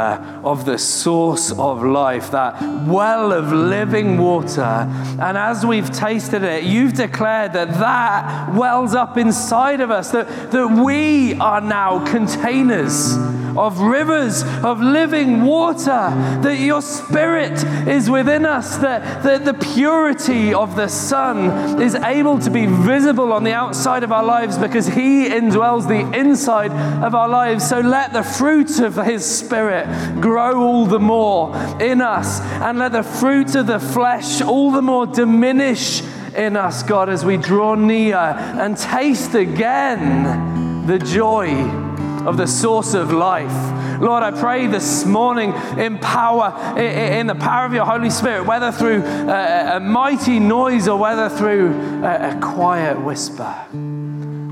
of 0.43 0.65
the 0.65 0.79
source 0.79 1.53
of 1.53 1.83
life, 1.83 2.31
that 2.31 2.61
well 2.87 3.33
of 3.33 3.53
living 3.53 4.19
water. 4.19 4.63
And 4.63 5.37
as 5.37 5.67
we've 5.67 5.91
tasted 5.91 6.43
it, 6.43 6.65
you've 6.65 6.95
declared 6.95 7.53
that 7.53 7.69
that 7.75 8.55
wells 8.55 8.95
up 8.95 9.19
inside 9.19 9.81
of 9.81 9.91
us, 9.91 10.11
that, 10.13 10.51
that 10.53 10.83
we 10.85 11.35
are 11.35 11.61
now 11.61 12.05
containers 12.07 13.17
of 13.57 13.81
rivers 13.81 14.43
of 14.65 14.81
living 14.81 15.43
water, 15.43 16.11
that 16.43 16.59
your 16.59 16.83
spirit 16.83 17.63
is 17.89 18.11
within 18.11 18.47
us, 18.47 18.77
that, 18.79 19.23
that 19.23 19.45
the 19.45 19.55
purity 19.55 20.53
of 20.55 20.77
the 20.77 20.89
Son 20.89 21.81
is 21.81 21.95
able 21.95 22.39
to 22.39 22.51
be 22.51 22.67
visible 22.67 23.33
on 23.33 23.45
the 23.45 23.53
outside 23.53 24.03
of 24.03 24.13
our 24.13 24.25
lives 24.25 24.59
because 24.59 24.87
He 24.87 25.29
indwells 25.29 25.89
the 25.89 26.19
inside 26.19 26.73
of 27.03 27.15
our 27.15 27.29
lives. 27.29 27.69
So 27.69 27.81
let 27.81 28.13
the 28.13 28.23
fruit 28.23 28.81
of 28.81 28.97
His 28.97 29.25
Spirit 29.25 29.87
grow 30.21 30.61
all 30.61 30.87
the 30.87 31.01
more 31.01 31.57
in 31.81 32.01
us, 32.01 32.41
and 32.41 32.79
let 32.79 32.93
the 32.93 33.03
fruit 33.03 33.55
of 33.55 33.67
the 33.67 33.81
flesh 33.81 34.41
all 34.41 34.71
the 34.71 34.83
more 34.83 35.07
diminish 35.07 36.03
in 36.35 36.57
us, 36.57 36.83
God, 36.83 37.09
as 37.09 37.25
we 37.25 37.37
draw 37.37 37.75
near 37.75 38.17
and 38.17 38.77
taste 38.77 39.35
again 39.35 40.87
the 40.87 40.99
joy 40.99 41.90
of 42.27 42.37
the 42.37 42.47
source 42.47 42.95
of 42.95 43.13
life. 43.13 44.01
Lord, 44.01 44.23
I 44.23 44.31
pray 44.31 44.67
this 44.67 45.05
morning 45.05 45.53
in 45.79 45.99
power, 45.99 46.79
in 46.79 47.27
the 47.27 47.35
power 47.35 47.67
of 47.67 47.73
your 47.73 47.85
Holy 47.85 48.11
Spirit, 48.11 48.47
whether 48.47 48.73
through 48.73 49.03
uh, 49.03 49.73
a 49.75 49.81
mighty 49.81 50.39
noise 50.39 50.89
or 50.89 50.99
whether 50.99 51.29
through 51.29 51.75
uh, 52.03 52.35
a 52.35 52.41
quiet 52.41 53.01
whisper, 53.01 53.55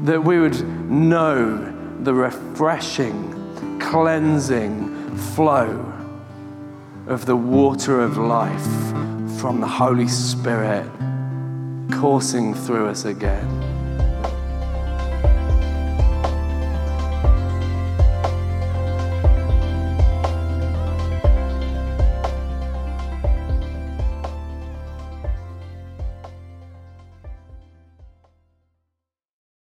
that 0.04 0.22
we 0.22 0.38
would 0.38 0.60
know 0.90 1.74
the 2.02 2.14
refreshing, 2.14 3.78
cleansing 3.80 5.16
flow 5.16 5.92
of 7.06 7.24
the 7.24 7.36
water 7.36 8.00
of 8.00 8.18
life 8.18 8.66
from 9.40 9.60
the 9.60 9.66
Holy 9.66 10.08
Spirit 10.08 10.86
coursing 11.92 12.54
through 12.54 12.88
us 12.88 13.04
again. 13.04 13.77